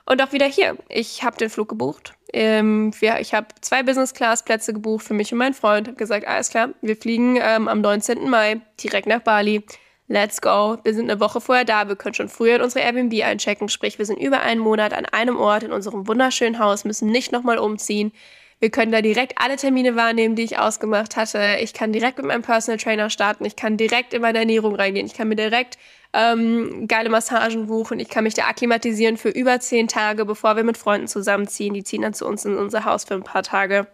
Und 0.05 0.21
auch 0.21 0.33
wieder 0.33 0.47
hier. 0.47 0.77
Ich 0.89 1.23
habe 1.23 1.37
den 1.37 1.49
Flug 1.49 1.69
gebucht. 1.69 2.13
Ähm, 2.33 2.91
ja, 2.99 3.19
ich 3.19 3.33
habe 3.33 3.47
zwei 3.61 3.83
Business-Class-Plätze 3.83 4.73
gebucht 4.73 5.05
für 5.05 5.13
mich 5.13 5.31
und 5.31 5.37
meinen 5.37 5.53
Freund. 5.53 5.87
Habe 5.87 5.95
gesagt, 5.95 6.27
alles 6.27 6.49
klar, 6.49 6.69
wir 6.81 6.97
fliegen 6.97 7.37
ähm, 7.41 7.69
am 7.69 7.79
19. 7.79 8.29
Mai 8.29 8.59
direkt 8.83 9.07
nach 9.07 9.21
Bali. 9.21 9.63
Let's 10.07 10.41
go. 10.41 10.77
Wir 10.83 10.93
sind 10.93 11.09
eine 11.09 11.19
Woche 11.19 11.39
vorher 11.39 11.65
da. 11.65 11.87
Wir 11.87 11.95
können 11.95 12.13
schon 12.13 12.29
früher 12.29 12.57
in 12.57 12.61
unsere 12.61 12.83
Airbnb 12.85 13.23
einchecken. 13.23 13.69
Sprich, 13.69 13.97
wir 13.97 14.05
sind 14.05 14.19
über 14.19 14.41
einen 14.41 14.59
Monat 14.59 14.93
an 14.93 15.05
einem 15.05 15.37
Ort 15.37 15.63
in 15.63 15.71
unserem 15.71 16.07
wunderschönen 16.07 16.59
Haus, 16.59 16.83
müssen 16.83 17.09
nicht 17.09 17.31
nochmal 17.31 17.57
umziehen. 17.57 18.11
Wir 18.59 18.69
können 18.69 18.91
da 18.91 19.01
direkt 19.01 19.33
alle 19.41 19.57
Termine 19.57 19.95
wahrnehmen, 19.95 20.35
die 20.35 20.43
ich 20.43 20.57
ausgemacht 20.57 21.17
hatte. 21.17 21.57
Ich 21.61 21.73
kann 21.73 21.91
direkt 21.91 22.17
mit 22.17 22.27
meinem 22.27 22.43
Personal 22.43 22.77
Trainer 22.77 23.09
starten. 23.09 23.43
Ich 23.43 23.55
kann 23.55 23.75
direkt 23.75 24.13
in 24.13 24.21
meine 24.21 24.39
Ernährung 24.39 24.75
reingehen. 24.75 25.05
Ich 25.05 25.13
kann 25.13 25.27
mir 25.27 25.35
direkt 25.35 25.77
ähm, 26.13 26.87
geile 26.87 27.09
Massagen 27.09 27.67
buchen. 27.67 27.99
Ich 27.99 28.09
kann 28.09 28.23
mich 28.23 28.35
da 28.35 28.43
akklimatisieren 28.43 29.17
für 29.17 29.29
über 29.29 29.59
zehn 29.59 29.87
Tage, 29.89 30.25
bevor 30.25 30.55
wir 30.55 30.63
mit 30.63 30.77
Freunden 30.77 31.07
zusammenziehen. 31.07 31.73
Die 31.73 31.83
ziehen 31.83 32.03
dann 32.03 32.13
zu 32.13 32.25
uns 32.25 32.45
in 32.45 32.55
unser 32.57 32.85
Haus 32.85 33.03
für 33.03 33.15
ein 33.15 33.23
paar 33.23 33.43
Tage. 33.43 33.87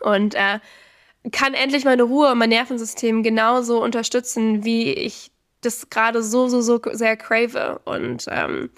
Und 0.00 0.34
äh, 0.34 0.60
kann 1.32 1.54
endlich 1.54 1.84
meine 1.84 2.02
Ruhe 2.02 2.32
und 2.32 2.38
mein 2.38 2.48
Nervensystem 2.48 3.22
genauso 3.22 3.82
unterstützen, 3.82 4.64
wie 4.64 4.92
ich 4.92 5.30
das 5.60 5.90
gerade 5.90 6.22
so, 6.22 6.48
so, 6.48 6.60
so 6.62 6.80
sehr 6.92 7.16
crave. 7.16 7.80
Und 7.84 8.26
ähm, 8.28 8.70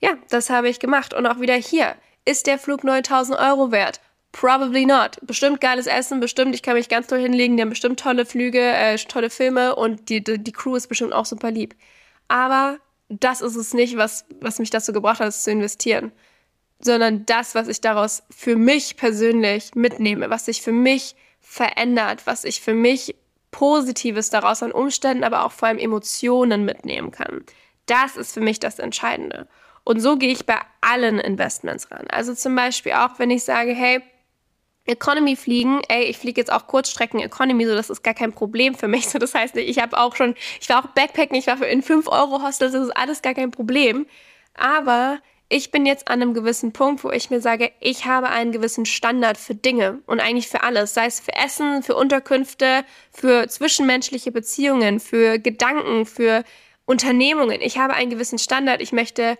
ja, 0.00 0.16
das 0.30 0.50
habe 0.50 0.68
ich 0.68 0.80
gemacht. 0.80 1.12
Und 1.14 1.26
auch 1.26 1.40
wieder 1.40 1.54
hier. 1.54 1.94
Ist 2.24 2.46
der 2.46 2.58
Flug 2.58 2.84
9000 2.84 3.38
Euro 3.38 3.70
wert? 3.70 4.00
Probably 4.32 4.86
not. 4.86 5.18
Bestimmt 5.22 5.60
geiles 5.60 5.86
Essen, 5.86 6.20
bestimmt, 6.20 6.54
ich 6.54 6.62
kann 6.62 6.74
mich 6.74 6.88
ganz 6.88 7.06
toll 7.06 7.20
hinlegen, 7.20 7.56
die 7.56 7.62
haben 7.62 7.70
bestimmt 7.70 8.00
tolle 8.00 8.26
Flüge, 8.26 8.60
äh, 8.60 8.96
tolle 8.96 9.30
Filme 9.30 9.76
und 9.76 10.08
die, 10.08 10.24
die, 10.24 10.42
die 10.42 10.52
Crew 10.52 10.74
ist 10.74 10.88
bestimmt 10.88 11.12
auch 11.12 11.26
super 11.26 11.50
lieb. 11.50 11.76
Aber 12.26 12.78
das 13.08 13.42
ist 13.42 13.54
es 13.54 13.74
nicht, 13.74 13.96
was, 13.96 14.24
was 14.40 14.58
mich 14.58 14.70
dazu 14.70 14.92
gebracht 14.92 15.20
hat, 15.20 15.32
zu 15.34 15.50
investieren. 15.50 16.10
Sondern 16.80 17.24
das, 17.26 17.54
was 17.54 17.68
ich 17.68 17.80
daraus 17.80 18.24
für 18.30 18.56
mich 18.56 18.96
persönlich 18.96 19.74
mitnehme, 19.74 20.30
was 20.30 20.46
sich 20.46 20.62
für 20.62 20.72
mich 20.72 21.14
verändert, 21.44 22.26
was 22.26 22.44
ich 22.44 22.60
für 22.60 22.74
mich 22.74 23.14
Positives 23.50 24.30
daraus 24.30 24.62
an 24.62 24.72
Umständen, 24.72 25.22
aber 25.22 25.44
auch 25.44 25.52
vor 25.52 25.68
allem 25.68 25.78
Emotionen 25.78 26.64
mitnehmen 26.64 27.12
kann. 27.12 27.44
Das 27.86 28.16
ist 28.16 28.32
für 28.32 28.40
mich 28.40 28.58
das 28.58 28.78
Entscheidende. 28.78 29.46
Und 29.84 30.00
so 30.00 30.16
gehe 30.16 30.32
ich 30.32 30.46
bei 30.46 30.58
allen 30.80 31.20
Investments 31.20 31.90
ran. 31.90 32.06
Also 32.08 32.34
zum 32.34 32.56
Beispiel 32.56 32.92
auch, 32.92 33.18
wenn 33.18 33.30
ich 33.30 33.44
sage, 33.44 33.72
hey, 33.72 34.00
Economy 34.86 35.36
fliegen, 35.36 35.80
ey, 35.88 36.04
ich 36.04 36.18
fliege 36.18 36.40
jetzt 36.40 36.52
auch 36.52 36.66
Kurzstrecken 36.66 37.20
Economy, 37.20 37.64
so 37.66 37.74
das 37.74 37.90
ist 37.90 38.02
gar 38.02 38.14
kein 38.14 38.32
Problem 38.32 38.74
für 38.74 38.88
mich. 38.88 39.08
So, 39.14 39.18
das 39.18 39.34
heißt, 39.34 39.56
ich 39.56 39.78
habe 39.78 39.98
auch 39.98 40.16
schon, 40.16 40.34
ich 40.60 40.68
war 40.68 40.82
auch 40.82 40.88
Backpacken, 40.88 41.36
ich 41.36 41.46
war 41.46 41.58
für 41.58 41.66
in 41.66 41.82
5 41.82 42.08
Euro 42.08 42.42
Hostels, 42.42 42.72
das 42.72 42.86
ist 42.86 42.96
alles 42.96 43.22
gar 43.22 43.34
kein 43.34 43.50
Problem. 43.50 44.06
Aber 44.54 45.20
ich 45.54 45.70
bin 45.70 45.86
jetzt 45.86 46.08
an 46.08 46.20
einem 46.20 46.34
gewissen 46.34 46.72
Punkt, 46.72 47.04
wo 47.04 47.12
ich 47.12 47.30
mir 47.30 47.40
sage, 47.40 47.70
ich 47.78 48.06
habe 48.06 48.28
einen 48.28 48.50
gewissen 48.50 48.86
Standard 48.86 49.38
für 49.38 49.54
Dinge 49.54 50.00
und 50.06 50.18
eigentlich 50.18 50.48
für 50.48 50.64
alles, 50.64 50.94
sei 50.94 51.06
es 51.06 51.20
für 51.20 51.32
Essen, 51.32 51.84
für 51.84 51.94
Unterkünfte, 51.94 52.84
für 53.12 53.46
zwischenmenschliche 53.46 54.32
Beziehungen, 54.32 54.98
für 54.98 55.38
Gedanken, 55.38 56.06
für 56.06 56.42
Unternehmungen. 56.86 57.60
Ich 57.60 57.78
habe 57.78 57.94
einen 57.94 58.10
gewissen 58.10 58.40
Standard. 58.40 58.82
Ich 58.82 58.90
möchte 58.90 59.38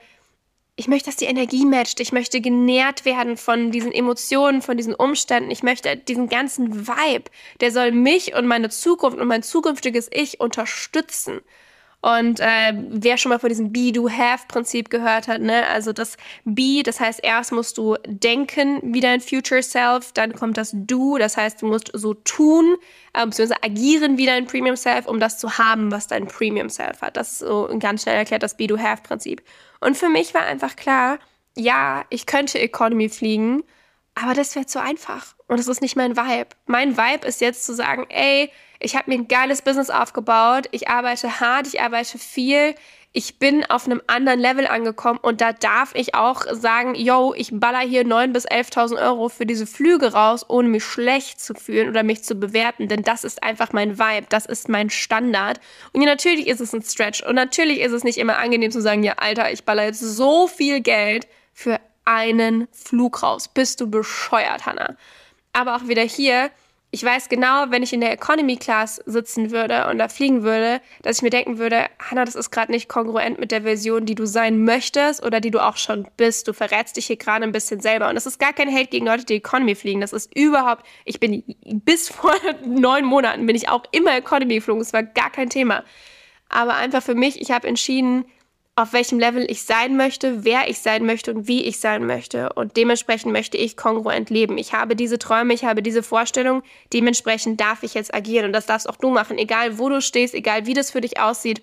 ich 0.77 0.87
möchte, 0.87 1.07
dass 1.07 1.17
die 1.17 1.25
Energie 1.25 1.67
matcht. 1.67 1.99
Ich 1.99 2.13
möchte 2.13 2.41
genährt 2.41 3.05
werden 3.05 3.37
von 3.37 3.73
diesen 3.73 3.91
Emotionen, 3.91 4.63
von 4.63 4.77
diesen 4.77 4.95
Umständen. 4.95 5.51
Ich 5.51 5.65
möchte 5.65 5.97
diesen 5.97 6.29
ganzen 6.29 6.87
Vibe, 6.87 7.29
der 7.61 7.73
soll 7.73 7.91
mich 7.91 8.37
und 8.37 8.47
meine 8.47 8.71
Zukunft 8.71 9.19
und 9.19 9.27
mein 9.27 9.43
zukünftiges 9.43 10.09
Ich 10.13 10.39
unterstützen. 10.39 11.41
Und 12.05 12.39
äh, 12.39 12.75
wer 12.91 13.17
schon 13.17 13.31
mal 13.31 13.39
von 13.39 13.49
diesem 13.49 13.73
Be-Do-Have-Prinzip 13.73 14.91
gehört 14.91 15.27
hat, 15.27 15.41
ne? 15.41 15.67
Also 15.69 15.95
das 15.95 16.19
Be, 16.45 16.83
das 16.85 17.01
heißt, 17.01 17.21
erst 17.23 17.51
musst 17.51 17.79
du 17.79 17.97
denken 18.05 18.79
wie 18.93 19.01
dein 19.01 19.23
Future 19.23 19.63
Self, 19.63 20.13
dann 20.13 20.35
kommt 20.35 20.59
das 20.59 20.73
Do, 20.75 21.17
das 21.17 21.39
heißt, 21.39 21.63
du 21.63 21.67
musst 21.67 21.91
so 21.95 22.13
tun, 22.13 22.77
äh, 23.15 23.25
beziehungsweise 23.25 23.63
agieren 23.63 24.19
wie 24.19 24.27
dein 24.27 24.47
Premium 24.47 24.77
Self, 24.77 25.07
um 25.07 25.19
das 25.19 25.39
zu 25.39 25.57
haben, 25.57 25.91
was 25.93 26.07
dein 26.07 26.27
Premium 26.27 26.69
Self 26.69 27.01
hat. 27.01 27.17
Das 27.17 27.33
ist 27.33 27.39
so 27.39 27.71
ganz 27.79 28.03
schnell 28.03 28.17
erklärt 28.17 28.43
das 28.43 28.59
Be-Do-Have-Prinzip. 28.59 29.43
Und 29.81 29.97
für 29.97 30.11
mich 30.11 30.35
war 30.35 30.43
einfach 30.43 30.77
klar, 30.77 31.19
ja, 31.57 32.05
ich 32.11 32.27
könnte 32.27 32.59
Economy 32.59 33.09
fliegen, 33.09 33.63
aber 34.15 34.35
das 34.35 34.55
wäre 34.57 34.67
zu 34.67 34.79
einfach. 34.79 35.35
Und 35.47 35.59
das 35.59 35.69
ist 35.69 35.81
nicht 35.81 35.97
mein 35.97 36.19
Vibe. 36.19 36.49
Mein 36.67 36.99
Vibe 36.99 37.27
ist 37.27 37.41
jetzt 37.41 37.65
zu 37.65 37.75
sagen, 37.75 38.05
ey, 38.11 38.51
ich 38.85 38.97
habe 38.97 39.11
mir 39.11 39.19
ein 39.19 39.29
geiles 39.29 39.63
Business 39.63 39.91
aufgebaut, 39.91 40.67
ich 40.71 40.89
arbeite 40.89 41.41
hart, 41.41 41.67
ich 41.67 41.81
arbeite 41.81 42.19
viel, 42.19 42.75
ich 43.17 43.39
bin 43.39 43.65
auf 43.65 43.87
einem 43.87 44.03
anderen 44.09 44.41
Level 44.41 44.67
angekommen 44.67 45.21
und 45.23 45.41
da 45.41 45.53
darf 45.53 45.95
ich 45.95 46.17
auch 46.17 46.43
sagen, 46.51 46.97
yo, 46.97 47.33
ich 47.37 47.51
baller 47.53 47.79
hier 47.79 48.03
9.000 48.03 48.33
bis 48.33 48.47
11.000 48.47 49.01
Euro 49.01 49.29
für 49.29 49.47
diese 49.47 49.67
Flüge 49.67 50.13
raus, 50.13 50.45
ohne 50.49 50.69
mich 50.69 50.85
schlecht 50.85 51.41
zu 51.41 51.55
fühlen 51.55 51.89
oder 51.89 52.03
mich 52.03 52.25
zu 52.25 52.35
bewerten, 52.35 52.89
denn 52.89 53.03
das 53.03 53.25
ist 53.25 53.43
einfach 53.43 53.73
mein 53.73 53.99
Vibe, 53.99 54.27
das 54.29 54.47
ist 54.47 54.69
mein 54.69 54.91
Standard. 54.91 55.61
Und 55.93 56.03
ja, 56.03 56.09
natürlich 56.09 56.49
ist 56.49 56.61
es 56.61 56.75
ein 56.75 56.83
Stretch 56.83 57.23
und 57.23 57.37
natürlich 57.37 57.81
ist 57.81 57.93
es 57.93 58.05
nicht 58.05 58.19
immer 58.19 58.39
angenehm 58.39 58.73
zu 58.73 58.83
sagen, 58.83 59.05
ja, 59.05 59.15
Alter, 59.17 59.53
ich 59.53 59.65
baller 59.65 59.85
jetzt 59.85 60.01
so 60.01 60.49
viel 60.49 60.81
Geld 60.81 61.29
für 61.53 61.81
einen 62.05 62.69
Flug 62.73 63.23
raus. 63.23 63.49
Bist 63.49 63.81
du 63.81 63.89
bescheuert, 63.89 64.67
Hannah? 64.67 64.97
Aber 65.53 65.77
auch 65.77 65.87
wieder 65.87 66.03
hier, 66.03 66.51
ich 66.95 67.03
weiß 67.03 67.29
genau, 67.29 67.65
wenn 67.71 67.83
ich 67.83 67.93
in 67.93 68.01
der 68.01 68.13
Economy 68.13 68.57
Class 68.57 69.03
sitzen 69.05 69.51
würde 69.51 69.89
und 69.89 69.99
da 69.99 70.09
fliegen 70.09 70.45
würde, 70.45 70.81
dass 71.03 71.17
ich 71.17 71.23
mir 71.23 71.31
denken 71.31 71.59
würde, 71.59 71.87
Hannah, 71.99 72.25
das 72.25 72.37
ist 72.37 72.53
gerade 72.53 72.71
nicht 72.71 72.89
kongruent 72.89 73.41
mit 73.41 73.51
der 73.51 73.63
Version, 73.63 74.07
die 74.07 74.15
du 74.15 74.27
sein 74.27 74.63
möchtest 74.63 75.25
oder 75.25 75.41
die 75.41 75.51
du 75.51 75.59
auch 75.59 75.77
schon 75.77 76.07
bist. 76.17 76.47
Du 76.47 76.53
verrätst 76.53 76.97
dich 76.97 77.07
hier 77.07 77.17
gerade 77.17 77.43
ein 77.43 77.51
bisschen 77.51 77.81
selber. 77.81 78.09
Und 78.09 78.15
das 78.15 78.27
ist 78.27 78.39
gar 78.39 78.53
kein 78.53 78.73
Hate 78.73 78.87
gegen 78.87 79.07
Leute, 79.07 79.25
die 79.25 79.35
Economy 79.35 79.75
fliegen. 79.75 80.01
Das 80.01 80.13
ist 80.13 80.33
überhaupt, 80.37 80.87
ich 81.05 81.19
bin 81.19 81.43
bis 81.85 82.09
vor 82.09 82.37
neun 82.65 83.05
Monaten 83.05 83.45
bin 83.45 83.57
ich 83.57 83.69
auch 83.69 83.83
immer 83.91 84.17
Economy 84.17 84.55
geflogen. 84.55 84.81
Das 84.81 84.93
war 84.93 85.03
gar 85.03 85.31
kein 85.31 85.51
Thema. 85.51 85.83
Aber 86.49 86.77
einfach 86.77 87.03
für 87.03 87.17
mich, 87.17 87.41
ich 87.41 87.51
habe 87.51 87.67
entschieden, 87.67 88.25
auf 88.77 88.93
welchem 88.93 89.21
Level 89.21 89.49
ich 89.49 89.63
sein 89.63 89.97
möchte, 89.97 90.45
wer 90.45 90.69
ich 90.69 90.81
sein 90.81 91.07
möchte 91.07 91.33
und 91.33 91.47
wie 91.47 91.63
ich 91.65 91.79
sein 91.79 92.07
möchte. 92.07 92.53
Und 92.55 92.77
dementsprechend 92.77 93.33
möchte 93.33 93.57
ich 93.57 93.77
kongruent 93.77 94.31
leben. 94.31 94.59
Ich 94.59 94.73
habe 94.73 94.97
diese 94.97 95.19
Träume, 95.19 95.55
ich 95.55 95.65
habe 95.65 95.83
diese 95.83 96.03
Vorstellung, 96.03 96.63
dementsprechend 96.93 97.61
darf 97.61 97.85
ich 97.85 97.95
jetzt 97.95 98.13
agieren. 98.13 98.47
Und 98.47 98.53
das 98.53 98.67
darfst 98.67 98.89
auch 98.89 98.97
du 98.97 99.11
machen, 99.11 99.39
egal 99.39 99.79
wo 99.79 99.89
du 99.89 100.01
stehst, 100.01 100.35
egal 100.35 100.67
wie 100.67 100.75
das 100.75 100.91
für 100.91 101.01
dich 101.01 101.21
aussieht. 101.21 101.63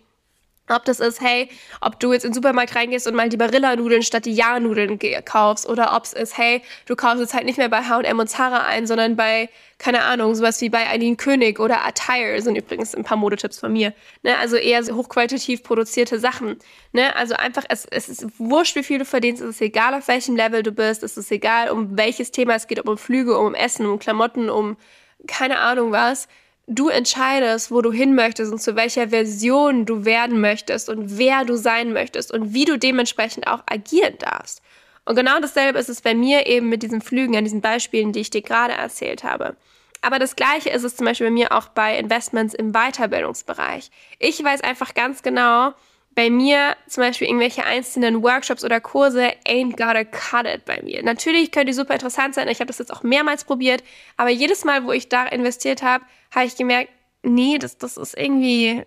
Ob 0.71 0.86
das 0.86 0.99
ist, 0.99 1.21
hey, 1.21 1.49
ob 1.81 1.99
du 1.99 2.13
jetzt 2.13 2.23
in 2.23 2.31
den 2.31 2.36
Supermarkt 2.36 2.75
reingehst 2.75 3.07
und 3.07 3.15
mal 3.15 3.29
die 3.29 3.38
Barilla-Nudeln 3.38 4.03
statt 4.03 4.25
die 4.25 4.34
Ja-Nudeln 4.34 4.99
kaufst. 5.25 5.67
Oder 5.67 5.95
ob 5.95 6.05
es 6.05 6.13
ist, 6.13 6.38
hey, 6.38 6.62
du 6.86 6.95
kaufst 6.95 7.19
jetzt 7.19 7.34
halt 7.34 7.45
nicht 7.45 7.57
mehr 7.57 7.69
bei 7.69 7.84
H&M 7.84 8.19
und 8.19 8.27
Zara 8.29 8.65
ein, 8.65 8.88
sondern 8.88 9.15
bei, 9.15 9.49
keine 9.77 10.03
Ahnung, 10.03 10.36
sowas 10.36 10.62
wie 10.62 10.69
bei 10.69 10.88
Eileen 10.88 11.17
König 11.17 11.60
oder 11.60 11.86
Attire 11.86 12.41
sind 12.41 12.55
übrigens 12.55 12.95
ein 12.95 13.03
paar 13.03 13.17
Modetipps 13.17 13.60
von 13.60 13.73
mir. 13.73 13.93
Ne? 14.23 14.38
Also 14.38 14.55
eher 14.55 14.81
hochqualitativ 14.84 15.63
produzierte 15.63 16.19
Sachen. 16.19 16.57
Ne? 16.93 17.15
Also 17.15 17.36
einfach, 17.36 17.63
es, 17.69 17.86
es 17.86 18.10
ist 18.10 18.27
wurscht, 18.39 18.75
wie 18.75 18.84
viel 18.84 18.99
du 18.99 19.05
verdienst. 19.05 19.41
Es 19.41 19.49
ist 19.49 19.62
egal, 19.62 19.93
auf 19.93 20.07
welchem 20.07 20.36
Level 20.36 20.63
du 20.63 20.71
bist. 20.71 21.03
Es 21.03 21.17
ist 21.17 21.31
egal, 21.31 21.69
um 21.69 21.97
welches 21.97 22.31
Thema 22.31 22.55
es 22.55 22.67
geht. 22.67 22.79
Ob 22.79 22.88
um 22.88 22.97
Flüge, 22.97 23.38
um 23.38 23.53
Essen, 23.53 23.86
um 23.86 23.99
Klamotten, 23.99 24.49
um 24.49 24.77
keine 25.27 25.60
Ahnung 25.60 25.91
was 25.91 26.27
du 26.67 26.89
entscheidest, 26.89 27.71
wo 27.71 27.82
du 27.82 27.91
hin 27.91 28.15
möchtest 28.15 28.52
und 28.52 28.62
zu 28.62 28.76
welcher 28.76 29.10
Version 29.10 29.86
du 29.86 30.06
werden 30.06 30.39
möchtest 30.39 30.89
und 30.89 31.17
wer 31.17 31.43
du 31.45 31.56
sein 31.56 31.93
möchtest 31.93 32.32
und 32.32 32.54
wie 32.54 32.65
du 32.65 32.78
dementsprechend 32.78 33.47
auch 33.47 33.63
agieren 33.65 34.15
darfst. 34.19 34.62
Und 35.06 35.15
genau 35.15 35.39
dasselbe 35.39 35.80
ist 35.80 35.89
es 35.89 36.02
bei 36.02 36.13
mir 36.13 36.45
eben 36.47 36.69
mit 36.69 36.84
diesen 36.84 37.02
Flügen, 37.02 37.36
an 37.36 37.43
diesen 37.43 37.62
Beispielen, 37.62 38.12
die 38.12 38.19
ich 38.19 38.30
dir 38.30 38.41
gerade 38.41 38.74
erzählt 38.74 39.24
habe. 39.24 39.56
Aber 40.02 40.19
das 40.19 40.36
Gleiche 40.36 40.69
ist 40.69 40.84
es 40.84 40.95
zum 40.95 41.06
Beispiel 41.06 41.28
bei 41.28 41.34
mir 41.34 41.52
auch 41.52 41.67
bei 41.67 41.97
Investments 41.97 42.54
im 42.54 42.71
Weiterbildungsbereich. 42.71 43.91
Ich 44.19 44.43
weiß 44.43 44.62
einfach 44.62 44.93
ganz 44.93 45.21
genau, 45.21 45.74
bei 46.13 46.30
mir 46.30 46.76
zum 46.88 47.04
Beispiel 47.04 47.28
irgendwelche 47.28 47.63
einzelnen 47.63 48.21
Workshops 48.21 48.65
oder 48.65 48.82
Kurse 48.82 49.32
ain't 49.47 49.78
gotta 49.78 50.04
cut 50.04 50.45
it 50.45 50.65
bei 50.65 50.82
mir. 50.84 51.04
Natürlich 51.04 51.52
können 51.52 51.67
die 51.67 51.74
super 51.74 51.93
interessant 51.93 52.36
sein. 52.36 52.47
Ich 52.50 52.60
habe 52.60 52.67
das 52.67 52.80
jetzt 52.80 52.91
auch 52.91 53.04
mehrmals 53.04 53.45
probiert, 53.45 53.84
aber 54.17 54.30
jedes 54.30 54.65
Mal, 54.65 54.86
wo 54.86 54.91
ich 54.91 55.08
da 55.08 55.26
investiert 55.26 55.84
habe, 55.84 56.04
habe 56.31 56.45
ich 56.45 56.55
gemerkt, 56.55 56.89
nee, 57.23 57.57
das, 57.57 57.77
das 57.77 57.97
ist 57.97 58.17
irgendwie, 58.17 58.83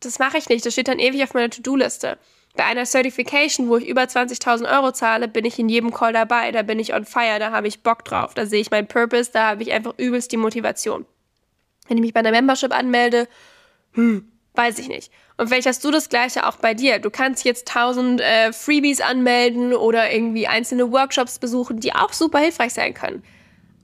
das 0.00 0.18
mache 0.18 0.38
ich 0.38 0.48
nicht. 0.48 0.64
Das 0.64 0.72
steht 0.72 0.88
dann 0.88 0.98
ewig 0.98 1.22
auf 1.22 1.34
meiner 1.34 1.50
To-Do-Liste. 1.50 2.18
Bei 2.56 2.64
einer 2.64 2.86
Certification, 2.86 3.68
wo 3.68 3.78
ich 3.78 3.88
über 3.88 4.02
20.000 4.02 4.72
Euro 4.72 4.92
zahle, 4.92 5.26
bin 5.26 5.44
ich 5.44 5.58
in 5.58 5.68
jedem 5.68 5.92
Call 5.92 6.12
dabei. 6.12 6.52
Da 6.52 6.62
bin 6.62 6.78
ich 6.78 6.94
on 6.94 7.04
fire, 7.04 7.40
da 7.40 7.50
habe 7.50 7.66
ich 7.66 7.82
Bock 7.82 8.04
drauf. 8.04 8.34
Da 8.34 8.46
sehe 8.46 8.60
ich 8.60 8.70
meinen 8.70 8.86
Purpose, 8.86 9.30
da 9.32 9.48
habe 9.48 9.62
ich 9.62 9.72
einfach 9.72 9.94
übelst 9.96 10.30
die 10.30 10.36
Motivation. 10.36 11.04
Wenn 11.88 11.98
ich 11.98 12.02
mich 12.02 12.14
bei 12.14 12.20
einer 12.20 12.30
Membership 12.30 12.72
anmelde, 12.72 13.26
hm, 13.94 14.30
weiß 14.54 14.78
ich 14.78 14.88
nicht. 14.88 15.10
Und 15.36 15.48
vielleicht 15.48 15.66
hast 15.66 15.84
du 15.84 15.90
das 15.90 16.08
Gleiche 16.08 16.46
auch 16.46 16.56
bei 16.56 16.74
dir. 16.74 17.00
Du 17.00 17.10
kannst 17.10 17.44
jetzt 17.44 17.68
1000 17.74 18.20
äh, 18.20 18.52
Freebies 18.52 19.00
anmelden 19.00 19.74
oder 19.74 20.12
irgendwie 20.12 20.46
einzelne 20.46 20.92
Workshops 20.92 21.40
besuchen, 21.40 21.80
die 21.80 21.92
auch 21.92 22.12
super 22.12 22.38
hilfreich 22.38 22.72
sein 22.72 22.94
können. 22.94 23.24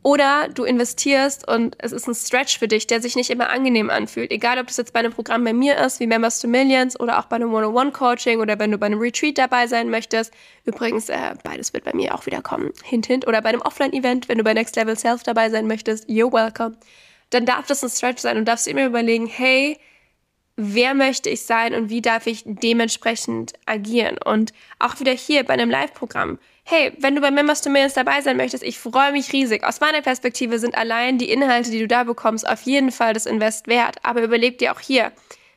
Oder 0.03 0.49
du 0.49 0.65
investierst 0.65 1.47
und 1.47 1.77
es 1.79 1.93
ist 1.93 2.09
ein 2.09 2.15
Stretch 2.15 2.59
für 2.59 2.69
dich, 2.69 2.87
der 2.87 3.03
sich 3.03 3.17
nicht 3.17 3.29
immer 3.29 3.51
angenehm 3.51 3.91
anfühlt. 3.91 4.31
Egal, 4.31 4.59
ob 4.59 4.69
das 4.69 4.79
jetzt 4.79 4.95
bei 4.95 5.01
einem 5.01 5.13
Programm 5.13 5.45
bei 5.45 5.53
mir 5.53 5.77
ist, 5.77 6.01
wie 6.01 6.07
Members 6.07 6.41
to 6.41 6.49
Millions 6.49 6.99
oder 6.99 7.19
auch 7.19 7.27
bei 7.27 7.37
einem 7.37 7.53
One-on-One-Coaching 7.53 8.41
oder 8.41 8.59
wenn 8.59 8.71
du 8.71 8.79
bei 8.79 8.87
einem 8.87 8.99
Retreat 8.99 9.37
dabei 9.37 9.67
sein 9.67 9.91
möchtest. 9.91 10.33
Übrigens, 10.65 11.11
äh, 11.11 11.35
beides 11.45 11.75
wird 11.75 11.85
bei 11.85 11.93
mir 11.93 12.15
auch 12.15 12.25
wieder 12.25 12.41
kommen. 12.41 12.73
Hint, 12.83 13.07
hint. 13.07 13.29
Oder 13.29 13.43
bei 13.43 13.51
einem 13.51 13.61
Offline-Event, 13.61 14.31
wenn 14.31 14.39
du 14.39 14.45
bei 14.45 14.55
Next 14.55 14.75
Level 14.77 14.97
Self 14.97 15.23
dabei 15.23 15.51
sein 15.51 15.67
möchtest. 15.67 16.09
You're 16.09 16.33
welcome. 16.33 16.77
Dann 17.29 17.45
darf 17.45 17.67
das 17.67 17.85
ein 17.85 17.91
Stretch 17.91 18.23
sein 18.23 18.39
und 18.39 18.47
darfst 18.47 18.67
immer 18.69 18.87
überlegen, 18.87 19.27
hey, 19.27 19.79
wer 20.57 20.95
möchte 20.95 21.29
ich 21.29 21.43
sein 21.43 21.75
und 21.75 21.91
wie 21.91 22.03
darf 22.03 22.27
ich 22.27 22.43
dementsprechend 22.47 23.53
agieren. 23.67 24.17
Und 24.25 24.53
auch 24.79 24.99
wieder 24.99 25.13
hier 25.13 25.45
bei 25.45 25.55
einem 25.55 25.71
Live-Programm 25.71 26.39
hey, 26.71 26.93
wenn 26.99 27.15
du 27.15 27.21
bei 27.21 27.31
Members 27.31 27.63
to 27.63 27.71
Millions 27.71 27.95
dabei 27.95 28.21
sein 28.21 28.37
möchtest, 28.37 28.63
ich 28.63 28.79
freue 28.79 29.13
mich 29.13 29.33
riesig. 29.33 29.65
Aus 29.65 29.81
meiner 29.81 30.03
Perspektive 30.03 30.59
sind 30.59 30.77
allein 30.77 31.19
die 31.19 31.31
Inhalte, 31.31 31.71
die 31.71 31.81
du 31.81 31.89
da 31.89 32.05
bekommst, 32.05 32.49
auf 32.49 32.63
jeden 32.63 32.93
Fall 32.93 33.13
das 33.13 33.27
Invest 33.27 33.67
wert. 33.67 33.97
Aber 34.03 34.23
überleg 34.23 34.59
dir 34.59 34.73
auch 34.73 34.81
hier, 34.81 35.13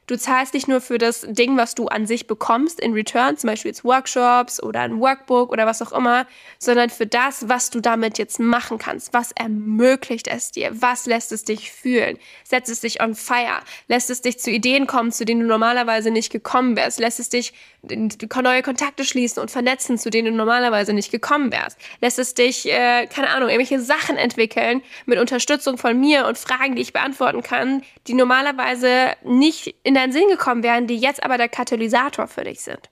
Du 0.06 0.18
zahlst 0.18 0.54
nicht 0.54 0.68
nur 0.68 0.82
für 0.82 0.98
das 0.98 1.26
Ding, 1.30 1.56
was 1.56 1.76
du 1.76 1.88
an 1.88 2.06
sich 2.06 2.28
bekommst 2.28 2.82
in 2.82 2.92
Return, 2.92 3.38
zum 3.38 3.50
Beispiel 3.50 3.70
jetzt 3.70 3.86
Workshops 3.86 4.62
oder 4.62 4.82
ein 4.82 5.00
Workbook 5.00 5.50
oder 5.50 5.66
was 5.66 5.82
auch 5.82 5.94
immer, 5.94 6.28
sondern 6.60 6.90
für 6.90 7.08
das, 7.08 7.48
was 7.48 7.70
du 7.70 7.80
damit 7.80 8.18
jetzt 8.18 8.38
machen 8.38 8.78
kannst. 8.78 9.14
Was 9.14 9.32
ermöglicht 9.32 10.28
es 10.28 10.52
dir? 10.52 10.72
Was 10.74 11.06
lässt 11.06 11.32
es 11.32 11.46
dich 11.46 11.72
fühlen? 11.72 12.18
Setzt 12.44 12.70
es 12.70 12.82
dich 12.82 13.02
on 13.02 13.16
fire? 13.16 13.62
Lässt 13.88 14.10
es 14.10 14.22
dich 14.22 14.40
zu 14.40 14.52
Ideen 14.52 14.88
kommen, 14.88 15.14
zu 15.14 15.24
denen 15.24 15.40
du 15.40 15.48
normalerweise 15.48 16.12
nicht 16.12 16.32
gekommen 16.32 16.76
wärst? 16.76 17.00
Lässt 17.00 17.22
es 17.22 17.30
dich 17.30 17.54
neue 17.84 18.62
Kontakte 18.62 19.06
schließen 19.06 19.42
und 19.42 19.52
vernetzen, 19.52 19.98
zu 19.98 20.10
denen 20.10 20.34
du 20.34 20.38
normalerweise 20.38 20.92
nicht 20.92 21.12
gekommen 21.12 21.52
wärst? 21.54 21.78
Lässt 22.02 22.20
es 22.20 22.34
dich, 22.34 22.70
äh, 22.70 23.08
keine 23.08 23.30
Ahnung, 23.30 23.48
irgendwelche 23.48 23.80
Sachen 23.80 24.18
entwickeln 24.18 24.82
mit 25.06 25.18
Unterstützung 25.18 25.78
von 25.78 25.98
mir 25.98 26.28
und 26.28 26.38
Fragen, 26.38 26.76
die 26.76 26.82
ich 26.82 26.92
beantworten 26.92 27.42
kann, 27.42 27.84
die 28.08 28.16
normalerweise 28.16 29.14
nicht 29.24 29.76
in 29.84 29.93
in 29.94 30.00
deinen 30.00 30.12
Sinn 30.12 30.28
gekommen 30.28 30.64
wären, 30.64 30.88
die 30.88 30.98
jetzt 30.98 31.22
aber 31.22 31.38
der 31.38 31.50
Katalysator 31.50 32.28
für 32.28 32.44
dich 32.44 32.62
sind. 32.62 32.90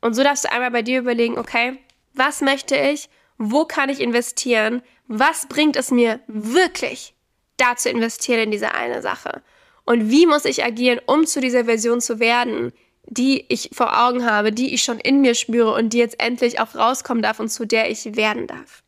Und 0.00 0.14
so 0.14 0.24
darfst 0.24 0.44
du 0.44 0.50
einmal 0.50 0.72
bei 0.72 0.82
dir 0.82 0.98
überlegen, 0.98 1.38
okay, 1.38 1.78
was 2.12 2.40
möchte 2.40 2.76
ich? 2.76 3.08
Wo 3.38 3.66
kann 3.66 3.88
ich 3.88 4.00
investieren? 4.00 4.82
Was 5.06 5.46
bringt 5.46 5.76
es 5.76 5.92
mir 5.92 6.18
wirklich, 6.26 7.14
da 7.56 7.76
zu 7.76 7.88
investieren 7.88 8.40
in 8.40 8.50
diese 8.50 8.74
eine 8.74 9.00
Sache? 9.00 9.42
Und 9.84 10.10
wie 10.10 10.26
muss 10.26 10.44
ich 10.44 10.64
agieren, 10.64 11.00
um 11.06 11.24
zu 11.24 11.40
dieser 11.40 11.66
Version 11.66 12.00
zu 12.00 12.18
werden, 12.18 12.72
die 13.04 13.44
ich 13.48 13.70
vor 13.72 14.04
Augen 14.04 14.26
habe, 14.26 14.50
die 14.50 14.74
ich 14.74 14.82
schon 14.82 14.98
in 14.98 15.20
mir 15.20 15.36
spüre 15.36 15.72
und 15.72 15.92
die 15.92 15.98
jetzt 15.98 16.20
endlich 16.20 16.58
auch 16.58 16.74
rauskommen 16.74 17.22
darf 17.22 17.38
und 17.38 17.48
zu 17.48 17.64
der 17.64 17.90
ich 17.90 18.16
werden 18.16 18.48
darf? 18.48 18.82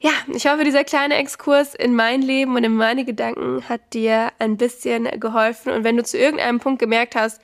Ja, 0.00 0.12
ich 0.32 0.46
hoffe, 0.46 0.62
dieser 0.62 0.84
kleine 0.84 1.16
Exkurs 1.16 1.74
in 1.74 1.96
mein 1.96 2.22
Leben 2.22 2.54
und 2.54 2.62
in 2.62 2.74
meine 2.74 3.04
Gedanken 3.04 3.68
hat 3.68 3.94
dir 3.94 4.32
ein 4.38 4.56
bisschen 4.56 5.04
geholfen. 5.18 5.72
Und 5.72 5.82
wenn 5.82 5.96
du 5.96 6.04
zu 6.04 6.16
irgendeinem 6.16 6.60
Punkt 6.60 6.78
gemerkt 6.78 7.16
hast, 7.16 7.40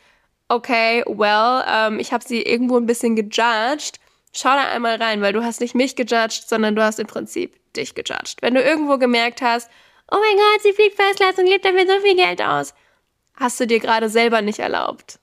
okay, 0.49 1.03
well, 1.07 1.65
ähm, 1.69 1.99
ich 1.99 2.13
habe 2.13 2.25
sie 2.25 2.43
irgendwo 2.43 2.77
ein 2.77 2.87
bisschen 2.87 3.17
gejudged, 3.17 3.99
schau 4.33 4.51
da 4.51 4.69
einmal 4.69 5.03
rein, 5.03 5.21
weil 5.21 5.33
du 5.33 5.43
hast 5.43 5.61
nicht 5.61 5.75
mich 5.75 5.97
gejudged, 5.97 6.49
sondern 6.49 6.77
du 6.77 6.83
hast 6.85 7.01
im 7.01 7.09
Prinzip 7.09 7.59
dich 7.75 7.97
gejudged. 7.97 8.41
Wenn 8.41 8.55
du 8.55 8.63
irgendwo 8.63 8.99
gemerkt 8.99 9.43
hast, 9.43 9.69
oh 10.13 10.17
mein 10.21 10.37
Gott, 10.37 10.63
sie 10.63 10.73
fliegt 10.73 10.95
Festplatz 10.95 11.39
und 11.39 11.47
gibt 11.47 11.65
dafür 11.65 11.87
so 11.87 12.01
viel 12.03 12.15
Geld 12.15 12.41
aus, 12.41 12.73
hast 13.35 13.59
du 13.59 13.67
dir 13.67 13.81
gerade 13.81 14.09
selber 14.09 14.43
nicht 14.43 14.61
erlaubt, 14.61 15.19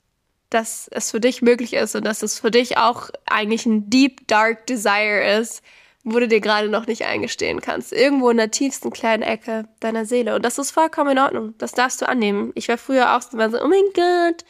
dass 0.49 0.89
es 0.91 1.11
für 1.11 1.21
dich 1.21 1.41
möglich 1.41 1.73
ist 1.73 1.95
und 1.95 2.05
dass 2.05 2.23
es 2.23 2.39
für 2.39 2.51
dich 2.51 2.77
auch 2.77 3.09
eigentlich 3.25 3.65
ein 3.65 3.89
deep, 3.89 4.27
dark 4.27 4.67
Desire 4.67 5.39
ist, 5.39 5.63
wo 6.03 6.19
du 6.19 6.27
dir 6.27 6.41
gerade 6.41 6.69
noch 6.69 6.87
nicht 6.87 7.05
eingestehen 7.05 7.61
kannst. 7.61 7.93
Irgendwo 7.93 8.29
in 8.29 8.37
der 8.37 8.51
tiefsten 8.51 8.91
kleinen 8.91 9.23
Ecke 9.23 9.65
deiner 9.79 10.05
Seele. 10.05 10.35
Und 10.35 10.43
das 10.43 10.57
ist 10.57 10.71
vollkommen 10.71 11.11
in 11.11 11.19
Ordnung. 11.19 11.53
Das 11.57 11.73
darfst 11.73 12.01
du 12.01 12.09
annehmen. 12.09 12.51
Ich 12.55 12.67
war 12.69 12.77
früher 12.77 13.15
auch 13.15 13.21
so, 13.21 13.37
oh 13.37 13.67
mein 13.67 13.83
Gott, 13.93 14.43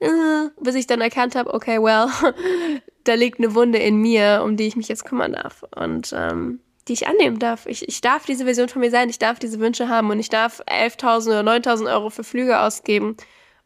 äh, 0.00 0.50
bis 0.60 0.74
ich 0.74 0.86
dann 0.86 1.00
erkannt 1.00 1.34
habe, 1.34 1.52
okay, 1.52 1.80
well, 1.80 2.08
da 3.04 3.14
liegt 3.14 3.38
eine 3.38 3.54
Wunde 3.54 3.78
in 3.78 3.96
mir, 3.96 4.42
um 4.44 4.56
die 4.56 4.66
ich 4.66 4.76
mich 4.76 4.88
jetzt 4.88 5.04
kümmern 5.04 5.32
darf. 5.32 5.64
Und 5.76 6.14
ähm, 6.16 6.60
die 6.88 6.92
ich 6.92 7.06
annehmen 7.06 7.38
darf. 7.38 7.66
Ich, 7.66 7.88
ich 7.88 8.00
darf 8.00 8.26
diese 8.26 8.44
Version 8.44 8.68
von 8.68 8.80
mir 8.80 8.90
sein, 8.90 9.08
ich 9.08 9.18
darf 9.18 9.38
diese 9.38 9.58
Wünsche 9.58 9.88
haben 9.88 10.10
und 10.10 10.20
ich 10.20 10.28
darf 10.28 10.60
11.000 10.60 11.40
oder 11.40 11.52
9.000 11.52 11.92
Euro 11.92 12.10
für 12.10 12.24
Flüge 12.24 12.60
ausgeben. 12.60 13.16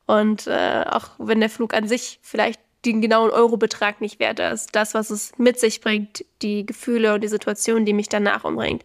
Und 0.06 0.46
äh, 0.46 0.84
auch 0.88 1.10
wenn 1.18 1.40
der 1.40 1.50
Flug 1.50 1.74
an 1.74 1.88
sich 1.88 2.20
vielleicht 2.22 2.60
den 2.92 3.00
genauen 3.00 3.30
Eurobetrag 3.30 4.00
nicht 4.00 4.20
wert 4.20 4.40
ist. 4.40 4.74
Das, 4.74 4.94
was 4.94 5.10
es 5.10 5.32
mit 5.38 5.58
sich 5.58 5.80
bringt, 5.80 6.24
die 6.42 6.66
Gefühle 6.66 7.14
und 7.14 7.22
die 7.22 7.28
Situation, 7.28 7.84
die 7.84 7.92
mich 7.92 8.08
danach 8.08 8.44
umbringt, 8.44 8.84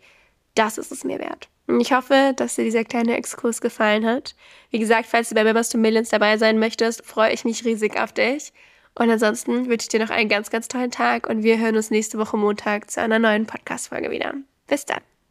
das 0.55 0.77
ist 0.77 0.91
es 0.91 1.03
mir 1.03 1.19
wert. 1.19 1.49
Und 1.67 1.79
ich 1.79 1.93
hoffe, 1.93 2.33
dass 2.35 2.55
dir 2.55 2.63
dieser 2.63 2.83
kleine 2.83 3.15
Exkurs 3.15 3.61
gefallen 3.61 4.05
hat. 4.05 4.35
Wie 4.69 4.79
gesagt, 4.79 5.07
falls 5.07 5.29
du 5.29 5.35
bei 5.35 5.43
Members 5.43 5.69
to 5.69 5.77
Millions 5.77 6.09
dabei 6.09 6.37
sein 6.37 6.59
möchtest, 6.59 7.05
freue 7.05 7.33
ich 7.33 7.45
mich 7.45 7.63
riesig 7.63 7.99
auf 7.99 8.11
dich. 8.11 8.51
Und 8.95 9.09
ansonsten 9.09 9.67
wünsche 9.69 9.85
ich 9.85 9.89
dir 9.89 9.99
noch 9.99 10.11
einen 10.11 10.29
ganz, 10.29 10.51
ganz 10.51 10.67
tollen 10.67 10.91
Tag 10.91 11.27
und 11.27 11.43
wir 11.43 11.57
hören 11.57 11.75
uns 11.75 11.89
nächste 11.89 12.19
Woche 12.19 12.37
Montag 12.37 12.91
zu 12.91 13.01
einer 13.01 13.17
neuen 13.17 13.47
Podcast-Folge 13.47 14.11
wieder. 14.11 14.33
Bis 14.67 14.85
dann. 14.85 15.12